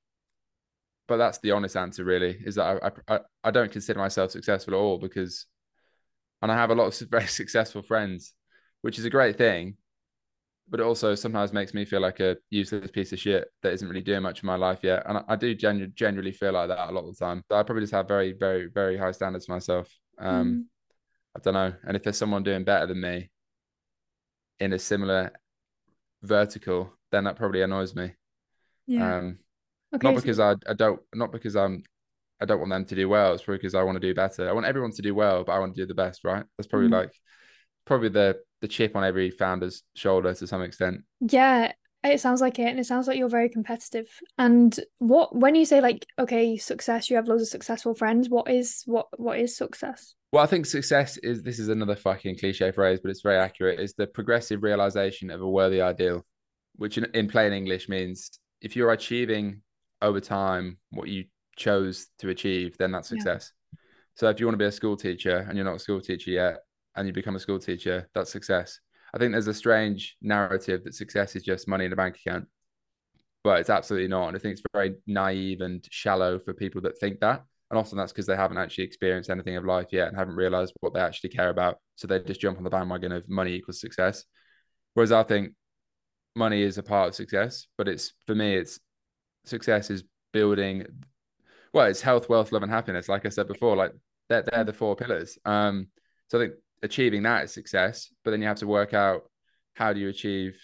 [1.08, 4.74] but that's the honest answer really is that I, I i don't consider myself successful
[4.74, 5.46] at all because
[6.42, 8.34] and i have a lot of very successful friends
[8.82, 9.76] which is a great thing
[10.68, 13.88] but it also sometimes makes me feel like a useless piece of shit that isn't
[13.88, 15.04] really doing much in my life yet.
[15.06, 17.42] And i, I do genu- generally feel like that a lot of the time.
[17.48, 19.88] So i probably just have very very very high standards for myself.
[20.18, 20.64] Um mm.
[21.36, 21.72] i don't know.
[21.86, 23.30] And if there's someone doing better than me
[24.58, 25.32] in a similar
[26.22, 28.12] vertical then that probably annoys me.
[28.86, 29.18] Yeah.
[29.18, 29.38] um
[29.94, 30.44] Okay, not because so...
[30.66, 31.82] I, I don't not because I'm
[32.40, 33.34] I don't want them to do well.
[33.34, 34.48] It's because I want to do better.
[34.48, 36.44] I want everyone to do well, but I want to do the best, right?
[36.56, 36.92] That's probably mm.
[36.92, 37.12] like
[37.86, 41.02] probably the the chip on every founder's shoulder to some extent.
[41.20, 41.72] Yeah,
[42.04, 44.06] it sounds like it, and it sounds like you're very competitive.
[44.38, 48.28] And what when you say like okay, success, you have loads of successful friends.
[48.28, 50.14] What is what what is success?
[50.32, 53.80] Well, I think success is this is another fucking cliche phrase, but it's very accurate.
[53.80, 56.26] Is the progressive realization of a worthy ideal,
[56.74, 59.62] which in, in plain English means if you're achieving
[60.02, 61.24] over time what you
[61.56, 63.52] chose to achieve, then that's success.
[63.72, 63.78] Yeah.
[64.14, 66.30] So if you want to be a school teacher and you're not a school teacher
[66.30, 66.58] yet,
[66.96, 68.80] and you become a school teacher, that's success.
[69.14, 72.46] I think there's a strange narrative that success is just money in a bank account,
[73.44, 74.28] but it's absolutely not.
[74.28, 77.44] And I think it's very naive and shallow for people that think that.
[77.70, 80.72] And often that's because they haven't actually experienced anything of life yet and haven't realized
[80.80, 81.78] what they actually care about.
[81.96, 84.24] So they just jump on the bandwagon of money equals success.
[84.94, 85.52] Whereas I think
[86.34, 88.78] money is a part of success, but it's for me, it's
[89.46, 90.84] success is building
[91.72, 93.92] well it's health wealth love and happiness like i said before like
[94.28, 95.86] they're, they're the four pillars um
[96.28, 99.30] so i think achieving that is success, but then you have to work out
[99.74, 100.58] how do you achieve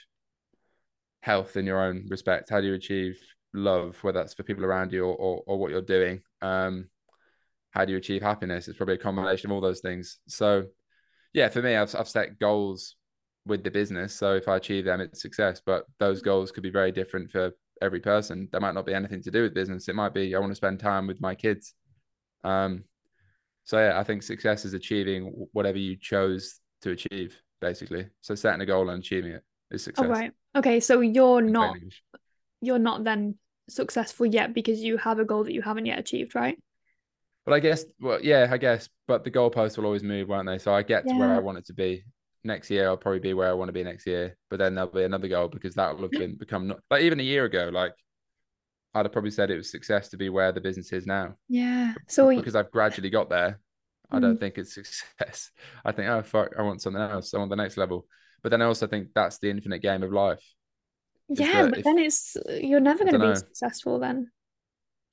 [1.20, 2.50] health in your own respect?
[2.50, 3.18] How do you achieve
[3.54, 6.22] love, whether that's for people around you or, or, or what you're doing?
[6.40, 6.88] Um,
[7.70, 8.68] how do you achieve happiness?
[8.68, 10.18] It's probably a combination of all those things.
[10.28, 10.64] So,
[11.32, 12.96] yeah, for me, I've, I've set goals
[13.46, 14.14] with the business.
[14.14, 15.62] So if I achieve them, it's success.
[15.64, 17.52] But those goals could be very different for
[17.82, 18.48] every person.
[18.50, 19.88] There might not be anything to do with business.
[19.88, 21.74] It might be I want to spend time with my kids.
[22.44, 22.84] Um,
[23.64, 28.06] so yeah, I think success is achieving whatever you chose to achieve, basically.
[28.20, 30.04] So setting a goal and achieving it is success.
[30.04, 30.32] All right.
[30.56, 30.80] Okay.
[30.80, 31.76] So you're not
[32.60, 33.36] you're not then
[33.68, 36.58] successful yet because you have a goal that you haven't yet achieved, right?
[37.44, 40.58] But I guess, well, yeah, I guess, but the goalposts will always move, won't they?
[40.58, 41.14] So I get yeah.
[41.14, 42.04] to where I want it to be.
[42.45, 44.36] Next year, I'll probably be where I want to be next year.
[44.51, 47.20] But then there'll be another goal because that will have been become not, like even
[47.20, 47.93] a year ago, like
[48.95, 51.34] I'd have probably said it was success to be where the business is now.
[51.49, 51.95] Yeah.
[52.09, 53.61] So because I've gradually got there,
[54.11, 54.40] I don't mm.
[54.40, 55.51] think it's success.
[55.84, 57.32] I think, oh fuck, I want something else.
[57.32, 58.07] I want the next level.
[58.43, 60.43] But then I also think that's the infinite game of life.
[61.28, 63.34] Yeah, but if, then it's you're never going to be know.
[63.34, 64.30] successful then.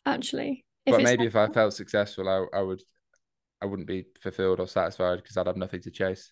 [0.06, 2.82] Actually, but maybe if I felt successful, I, I would,
[3.62, 6.32] I wouldn't be fulfilled or satisfied because I'd have nothing to chase.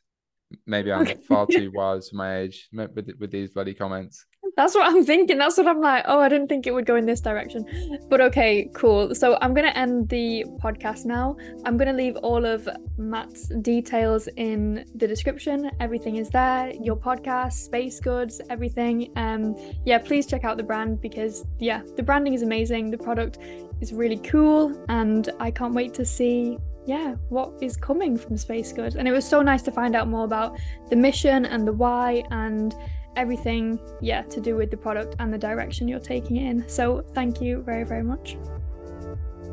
[0.66, 4.26] Maybe I'm far too wise for my age with with these bloody comments.
[4.56, 5.38] That's what I'm thinking.
[5.38, 6.04] That's what I'm like.
[6.08, 7.66] Oh, I didn't think it would go in this direction.
[8.10, 9.14] But okay, cool.
[9.14, 11.38] So I'm going to end the podcast now.
[11.64, 12.68] I'm going to leave all of
[12.98, 15.70] Matt's details in the description.
[15.80, 16.72] Everything is there.
[16.82, 19.12] Your podcast, Spacegoods, everything.
[19.16, 22.89] Um, yeah, please check out the brand because yeah, the branding is amazing.
[22.89, 23.38] The product
[23.80, 28.95] is really cool, and I can't wait to see yeah, what is coming from Spacegoods.
[28.95, 30.57] And it was so nice to find out more about
[30.89, 32.73] the mission and the why and
[33.17, 36.69] everything, yeah, to do with the product and the direction you're taking it in.
[36.69, 38.38] So thank you very, very much.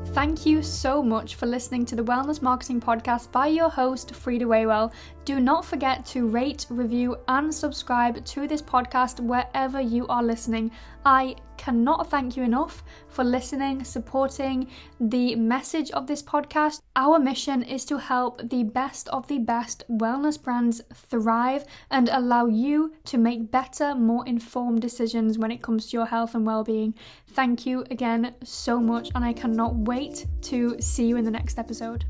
[0.08, 4.44] Thank you so much for listening to the Wellness Marketing Podcast by your host, Frida
[4.44, 4.92] Waywell.
[5.24, 10.70] Do not forget to rate, review, and subscribe to this podcast wherever you are listening.
[11.04, 14.68] I cannot thank you enough for listening, supporting
[15.00, 16.80] the message of this podcast.
[16.96, 22.46] Our mission is to help the best of the best wellness brands thrive and allow
[22.46, 26.94] you to make better, more informed decisions when it comes to your health and well-being.
[27.28, 31.58] Thank you again so much and I cannot wait to see you in the next
[31.58, 32.04] episode.